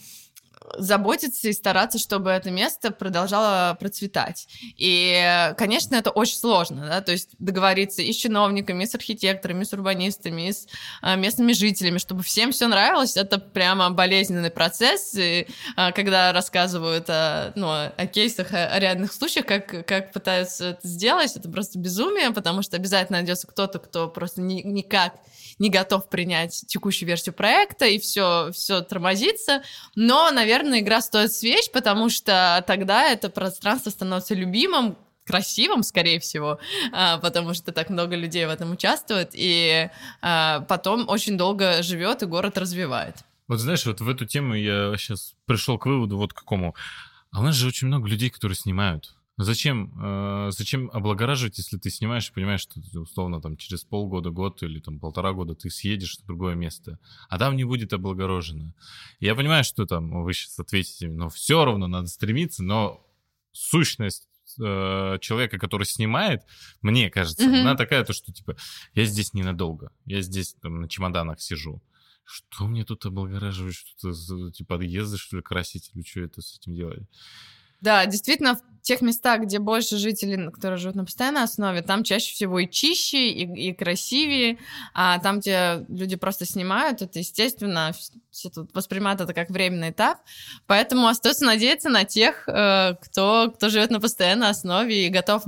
[0.77, 4.47] заботиться и стараться, чтобы это место продолжало процветать.
[4.77, 9.63] И, конечно, это очень сложно, да, то есть договориться и с чиновниками, и с архитекторами,
[9.63, 10.67] и с урбанистами, и с
[11.01, 17.09] а, местными жителями, чтобы всем все нравилось, это прямо болезненный процесс, и а, когда рассказывают
[17.09, 22.31] о, ну, о кейсах, о, реальных случаях, как, как пытаются это сделать, это просто безумие,
[22.31, 25.13] потому что обязательно найдется кто-то, кто просто ни, никак
[25.59, 29.63] не готов принять текущую версию проекта, и все, все тормозится.
[29.95, 36.59] Но, наверное, игра стоит свеч, потому что тогда это пространство становится любимым, красивым, скорее всего,
[36.91, 39.89] а, потому что так много людей в этом участвует, и
[40.21, 43.17] а, потом очень долго живет и город развивает.
[43.47, 46.75] Вот знаешь, вот в эту тему я сейчас пришел к выводу вот к какому.
[47.31, 49.16] А у нас же очень много людей, которые снимают.
[49.39, 54.63] Зачем, э, зачем облагораживать, если ты снимаешь и понимаешь, что условно там через полгода, год
[54.63, 56.97] или там полтора года ты съедешь в другое место,
[57.29, 58.73] а там не будет облагорожено.
[59.19, 63.05] Я понимаю, что там вы сейчас ответите, но все равно надо стремиться, но
[63.51, 64.27] сущность
[64.59, 66.41] э, человека, который снимает,
[66.81, 67.61] мне кажется, mm-hmm.
[67.61, 68.57] она такая, то что типа
[68.95, 71.83] я здесь ненадолго, я здесь там на чемоданах сижу.
[72.23, 76.73] Что мне тут облагораживать, что-то типа подъезды, что ли, красить, или что это с этим
[76.73, 77.07] делать?
[77.81, 82.59] Да, действительно, тех местах, где больше жителей, которые живут на постоянной основе, там чаще всего
[82.59, 84.57] и чище, и, и красивее,
[84.93, 87.91] а там, где люди просто снимают, это, естественно,
[88.31, 90.19] все тут воспринимают это как временный этап,
[90.67, 95.43] поэтому остается надеяться на тех, э, кто, кто живет на постоянной основе и готов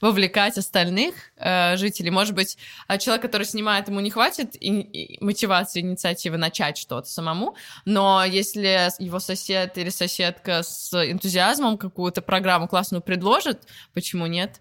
[0.00, 2.10] вовлекать остальных э, жителей.
[2.10, 2.56] Может быть,
[2.86, 8.22] а человек, который снимает, ему не хватит и, и мотивации, инициативы начать что-то самому, но
[8.24, 14.60] если его сосед или соседка с энтузиазмом какую-то программу классную предложит, почему нет?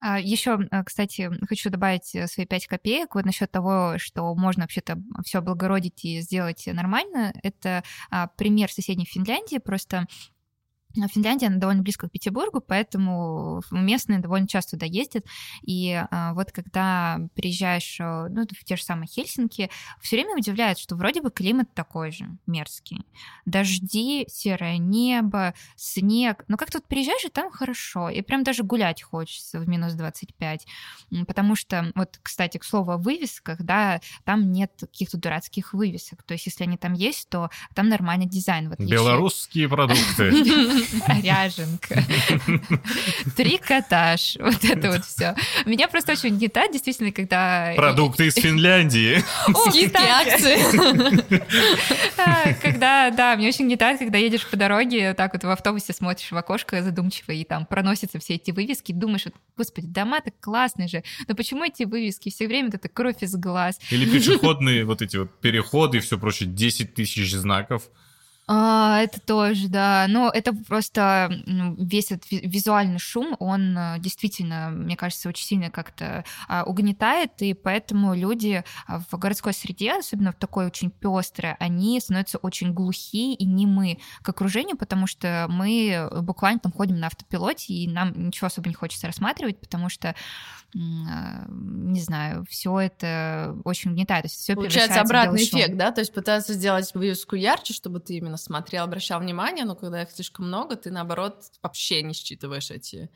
[0.00, 4.62] А, Еще, э, кстати, хочу добавить э, свои пять копеек вот насчет того, что можно
[4.62, 4.96] вообще-то
[5.26, 7.34] все облагородить и сделать нормально.
[7.42, 9.58] Это а, пример соседней Финляндии.
[9.58, 10.06] Просто а
[10.94, 15.24] Финляндия, она довольно близко к Петербургу, поэтому местные довольно часто туда ездят.
[15.62, 19.70] И а, вот когда приезжаешь э, ну, в те же самые Хельсинки,
[20.00, 23.04] все время удивляет, что вроде бы климат такой же, мерзкий.
[23.44, 26.44] Дожди, серое небо, снег.
[26.48, 28.08] Но как тут приезжаешь, и там хорошо.
[28.08, 30.66] И прям даже гулять хочется в минус 25.
[31.26, 36.22] Потому что, вот, кстати, к слову о вывесках, да, там нет каких-то дурацких вывесок.
[36.24, 38.68] То есть, если они там есть, то там нормальный дизайн.
[38.68, 40.30] Вот Белорусские продукты.
[41.22, 42.02] ряженка,
[43.36, 45.34] трикотаж, вот это вот все.
[45.66, 47.72] Меня просто очень гнетает, действительно, когда...
[47.76, 49.22] Продукты из Финляндии.
[49.68, 51.40] Скидки, акции.
[52.16, 56.30] А, когда, да, мне очень гнетает, когда едешь по дороге, так вот в автобусе смотришь
[56.30, 59.24] в окошко задумчиво, и там проносятся все эти вывески, думаешь,
[59.56, 63.78] господи, дома так классные же, но почему эти вывески все время это кровь из глаз?
[63.90, 67.84] Или пешеходные вот эти вот переходы и все прочее, 10 тысяч знаков.
[68.52, 70.06] А, это тоже, да.
[70.08, 71.30] Но это просто
[71.78, 77.54] весь этот визуальный шум, он э, действительно, мне кажется, очень сильно как-то а, угнетает, и
[77.54, 83.36] поэтому люди а, в городской среде, особенно в такой очень пестрой, они становятся очень глухие
[83.36, 88.48] и немы к окружению, потому что мы буквально там ходим на автопилоте, и нам ничего
[88.48, 90.16] особо не хочется рассматривать, потому что
[90.76, 94.22] а, не знаю, все это очень угнетает.
[94.22, 95.90] То есть все Получается обратный эффект, да?
[95.90, 100.10] То есть пытаются сделать вывеску ярче, чтобы ты именно смотрел, обращал внимание, но когда их
[100.10, 103.10] слишком много, ты наоборот вообще не считываешь эти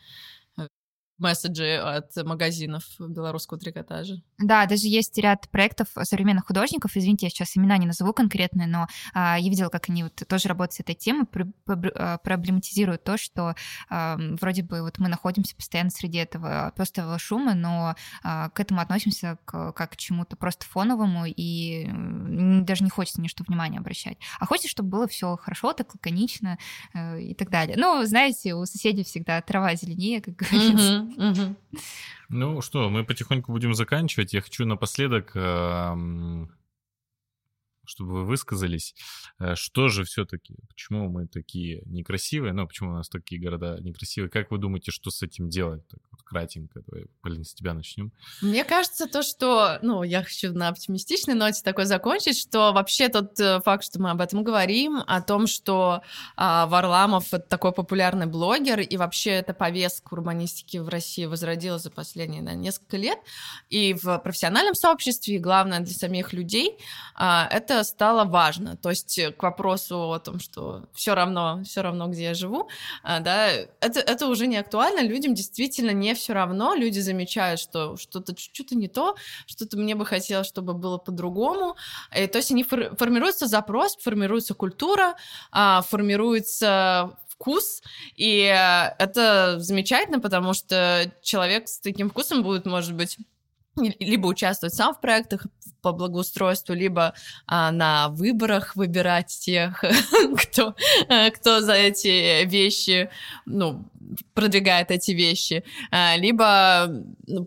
[1.25, 4.22] месседжи от магазинов белорусского трикотажа.
[4.39, 8.87] Да, даже есть ряд проектов современных художников, извините, я сейчас имена не назову конкретные, но
[9.14, 13.16] а, я видела, как они вот тоже работают с этой темой, про, про, проблематизируют то,
[13.16, 13.55] что
[13.89, 18.81] а, вроде бы вот мы находимся постоянно среди этого пестрого шума, но а, к этому
[18.81, 21.89] относимся к, как к чему-то просто фоновому, и
[22.62, 24.18] даже не хочется ни что внимание обращать.
[24.39, 26.59] А хочется, чтобы было все хорошо, так лаконично
[26.93, 27.77] э, и так далее.
[27.79, 31.07] Ну, знаете, у соседей всегда трава зеленее, как говорится.
[32.29, 34.33] Ну что, мы потихоньку будем заканчивать.
[34.33, 35.33] Я хочу напоследок
[37.87, 38.95] чтобы вы высказались,
[39.39, 44.30] э, что же все-таки, почему мы такие некрасивые, ну, почему у нас такие города некрасивые,
[44.30, 45.87] как вы думаете, что с этим делать?
[45.89, 48.12] Так вот кратенько, давай, Полин, с тебя начнем.
[48.41, 53.39] Мне кажется, то, что, ну, я хочу на оптимистичной ноте такой закончить, что вообще тот
[53.41, 56.03] э, факт, что мы об этом говорим, о том, что
[56.37, 62.43] а, Варламов такой популярный блогер, и вообще эта повестка урбанистики в России возродилась за последние
[62.43, 63.18] да, несколько лет,
[63.70, 66.78] и в профессиональном сообществе, и главное для самих людей,
[67.14, 68.77] а, это это стало важно.
[68.77, 72.68] То есть к вопросу о том, что все равно, все равно, где я живу,
[73.03, 73.49] а, да,
[73.81, 75.01] это, это уже не актуально.
[75.07, 76.75] Людям действительно не все равно.
[76.75, 79.16] Люди замечают, что что-то что-то не то,
[79.47, 81.77] что-то мне бы хотелось, чтобы было по-другому.
[82.16, 85.16] И, то есть они фор- формируется запрос, формируется культура,
[85.51, 87.83] а, формируется вкус,
[88.16, 88.41] и
[88.99, 93.18] это замечательно, потому что человек с таким вкусом будет, может быть,
[93.77, 95.47] либо участвовать сам в проектах
[95.83, 97.14] по благоустройству, либо
[97.47, 99.85] а, на выборах выбирать тех,
[100.39, 100.75] кто,
[101.09, 103.11] а, кто за эти вещи,
[103.45, 103.85] ну,
[104.33, 106.91] продвигает эти вещи, а, либо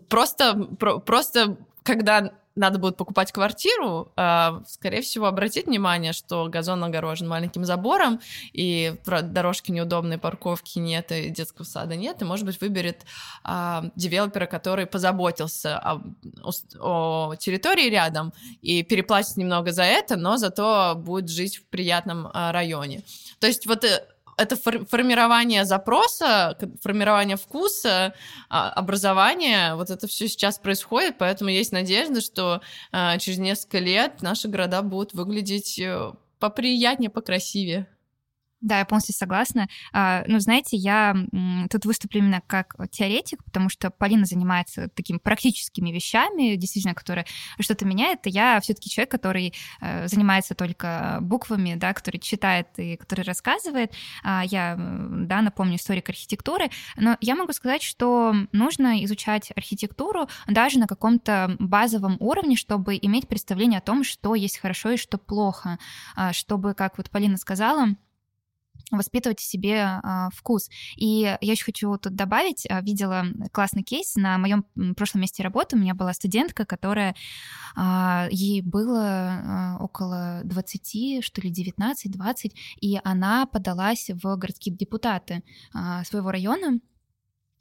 [0.08, 6.82] просто, про, просто когда надо будет покупать квартиру, а, скорее всего, обратить внимание, что газон
[6.84, 8.20] огорожен маленьким забором,
[8.52, 13.02] и дорожки неудобные, парковки нет, и детского сада нет, и, может быть, выберет
[13.44, 16.00] а, девелопера, который позаботился о,
[16.80, 22.52] о территории рядом и переплатит немного за это, но зато будет жить в приятном а,
[22.52, 23.02] районе.
[23.40, 23.84] То есть вот
[24.38, 28.14] это формирование запроса, формирование вкуса,
[28.48, 32.62] а, образование, вот это все сейчас происходит, поэтому есть надежда, что
[32.92, 37.88] а, через несколько лет наши города будут выглядеть э, поприятнее, покрасивее.
[38.60, 39.68] Да, я полностью согласна.
[39.92, 41.14] А, ну, знаете, я
[41.70, 47.24] тут выступлю именно как теоретик, потому что Полина занимается такими практическими вещами, действительно, которые
[47.60, 48.26] что-то меняют.
[48.26, 53.92] И я все-таки человек, который э, занимается только буквами, да, который читает и который рассказывает.
[54.24, 56.70] А, я, да, напомню, историк архитектуры.
[56.96, 63.28] Но я могу сказать, что нужно изучать архитектуру даже на каком-то базовом уровне, чтобы иметь
[63.28, 65.78] представление о том, что есть хорошо и что плохо.
[66.16, 67.94] А, чтобы, как вот Полина сказала,
[68.90, 70.68] воспитывать в себе а, вкус.
[70.96, 74.64] И я еще хочу тут добавить, а, видела классный кейс на моем
[74.96, 75.76] прошлом месте работы.
[75.76, 77.14] У меня была студентка, которая
[77.76, 85.42] а, ей было а, около 20, что ли, 19-20, и она подалась в городские депутаты
[85.72, 86.80] а, своего района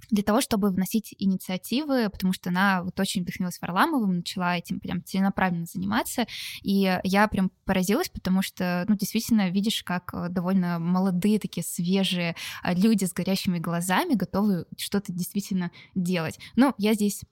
[0.10, 5.04] для того, чтобы вносить инициативы, потому что она вот очень вдохновилась Варламовым, начала этим прям
[5.04, 6.26] целенаправленно заниматься,
[6.64, 12.36] и я прям поразилась, потому что, ну, действительно, видишь, как э, довольно молодые такие свежие
[12.64, 16.40] а, люди с горящими глазами готовы что-то действительно делать.
[16.56, 17.24] Ну, я здесь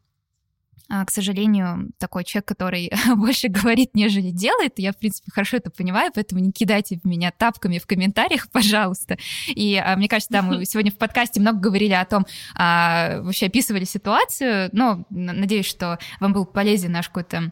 [0.87, 4.73] к сожалению, такой человек, который больше говорит, нежели делает.
[4.77, 9.17] Я, в принципе, хорошо это понимаю, поэтому не кидайте в меня тапками в комментариях, пожалуйста.
[9.47, 12.25] И а, мне кажется, да, мы сегодня в подкасте много говорили о том,
[12.55, 17.51] а, вообще описывали ситуацию, но надеюсь, что вам был полезен наш какой-то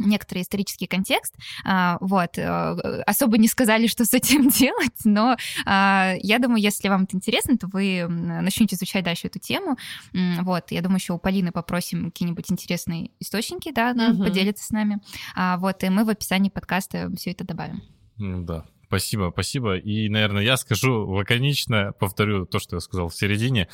[0.00, 1.34] некоторый исторический контекст.
[1.64, 2.38] А, вот.
[2.38, 7.16] Э, особо не сказали, что с этим делать, но а, я думаю, если вам это
[7.16, 9.76] интересно, то вы начнете изучать дальше эту тему.
[10.40, 10.70] Вот.
[10.70, 14.24] Я думаю, еще у Полины попросим какие-нибудь интересные источники, да, она угу.
[14.24, 14.98] поделится с нами.
[15.34, 15.82] А, вот.
[15.84, 17.82] И мы в описании подкаста все это добавим.
[18.18, 18.64] Да.
[18.86, 19.76] Спасибо, спасибо.
[19.76, 23.68] И, наверное, я скажу лаконично, повторю то, что я сказал в середине.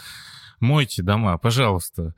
[0.61, 2.15] Мойте дома, пожалуйста.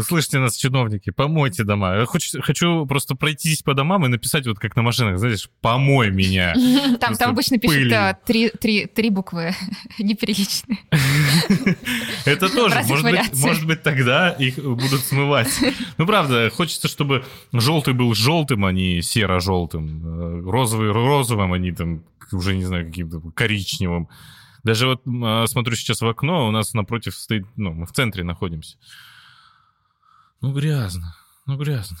[0.00, 1.96] Слышите нас, чиновники, помойте дома.
[1.96, 6.10] Я хочу, хочу просто пройтись по домам и написать вот как на машинах, знаешь, помой
[6.10, 6.54] меня.
[7.00, 9.54] Там, там обычно пишут а, три, три, три буквы
[9.98, 10.78] неприличные.
[12.24, 15.52] Это тоже, может быть, может быть, тогда их будут смывать.
[15.98, 20.02] Ну, правда, хочется, чтобы желтый был желтым, а не серо-желтым.
[20.04, 22.02] Э, розовый розовым, а не там,
[22.32, 24.08] уже не знаю, каким-то коричневым.
[24.64, 28.22] Даже вот а, смотрю сейчас в окно, у нас напротив стоит, ну, мы в центре
[28.22, 28.76] находимся.
[30.40, 31.16] Ну, грязно,
[31.46, 31.98] ну, грязно.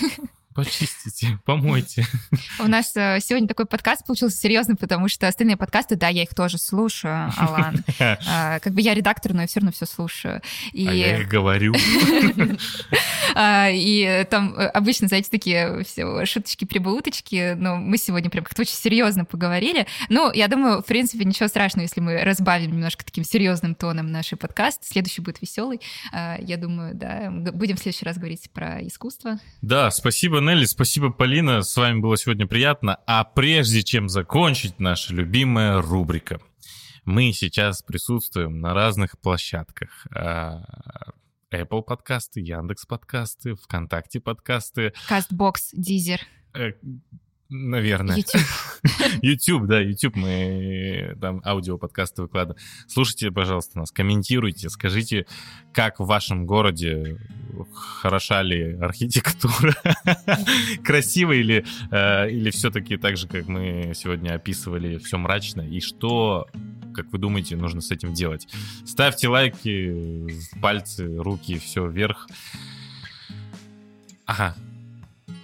[0.54, 2.06] Почистите, помойте.
[2.60, 6.34] У нас э, сегодня такой подкаст получился серьезный, потому что остальные подкасты, да, я их
[6.34, 7.84] тоже слушаю, Алан.
[7.98, 10.42] А, как бы я редактор, но я все равно все слушаю.
[10.72, 10.86] И...
[10.86, 11.74] А я их говорю.
[13.36, 18.74] А, и там э, обычно, знаете, такие все шуточки-прибауточки, но мы сегодня прям как-то очень
[18.74, 19.88] серьезно поговорили.
[20.08, 24.30] Ну, я думаю, в принципе, ничего страшного, если мы разбавим немножко таким серьезным тоном наш
[24.38, 24.84] подкаст.
[24.84, 25.80] Следующий будет веселый.
[26.12, 29.40] А, я думаю, да, будем в следующий раз говорить про искусство.
[29.62, 31.62] Да, спасибо, Нелли, спасибо, Полина.
[31.62, 32.98] С вами было сегодня приятно.
[33.06, 36.38] А прежде чем закончить, наша любимая рубрика.
[37.06, 40.06] Мы сейчас присутствуем на разных площадках.
[40.14, 40.62] А,
[41.50, 44.92] Apple подкасты, Яндекс подкасты, ВКонтакте подкасты.
[45.08, 46.20] Кастбокс, Дизер.
[47.64, 48.16] Э, Наверное.
[48.16, 48.42] YouTube.
[49.22, 52.60] YouTube, да, YouTube, мы там аудиоподкасты выкладываем.
[52.88, 55.26] Слушайте, пожалуйста, нас, комментируйте, скажите,
[55.72, 57.18] как в вашем городе
[57.72, 59.74] хороша ли архитектура,
[60.84, 66.46] красиво или, э, или все-таки так же, как мы сегодня описывали, все мрачно, и что,
[66.94, 68.48] как вы думаете, нужно с этим делать?
[68.84, 70.28] Ставьте лайки,
[70.60, 72.28] пальцы, руки, все вверх.
[74.26, 74.56] Ага,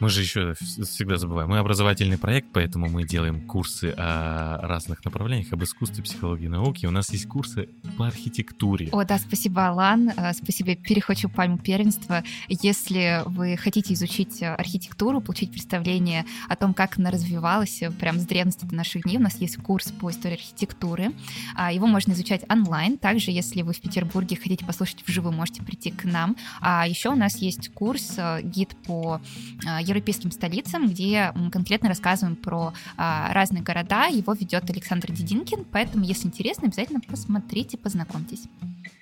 [0.01, 1.51] Мы же еще всегда забываем.
[1.51, 6.89] Мы образовательный проект, поэтому мы делаем курсы о разных направлениях, об искусстве, психологии, науке.
[6.89, 7.68] У нас есть курсы
[7.98, 8.89] по архитектуре.
[8.93, 10.09] О, да, спасибо, Алан.
[10.16, 12.24] Э, спасибо, перехвачу пальму первенства.
[12.48, 18.64] Если вы хотите изучить архитектуру, получить представление о том, как она развивалась прям с древности
[18.64, 21.12] до наших дней, у нас есть курс по истории архитектуры.
[21.55, 22.97] А, его можно изучать онлайн.
[22.97, 26.36] Также, если вы в Петербурге хотите послушать вживую, можете прийти к нам.
[26.62, 29.20] А еще у нас есть курс, э, гид по
[29.66, 34.07] э, европейским столицам, где мы конкретно рассказываем про а, разные города.
[34.07, 38.45] Его ведет Александр Дединкин, поэтому, если интересно, обязательно посмотрите, познакомьтесь.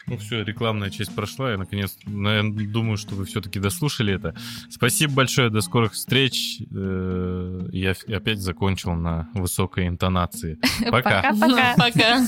[0.07, 1.51] Ну все, рекламная часть прошла.
[1.51, 4.35] Я наконец, наверное, думаю, что вы все-таки дослушали это.
[4.71, 6.63] Спасибо большое, до скорых встреч.
[6.75, 10.59] Э, я опять закончил на высокой интонации.
[10.91, 11.23] Пока.
[11.23, 11.75] Пока-пока.
[11.77, 12.27] Пока.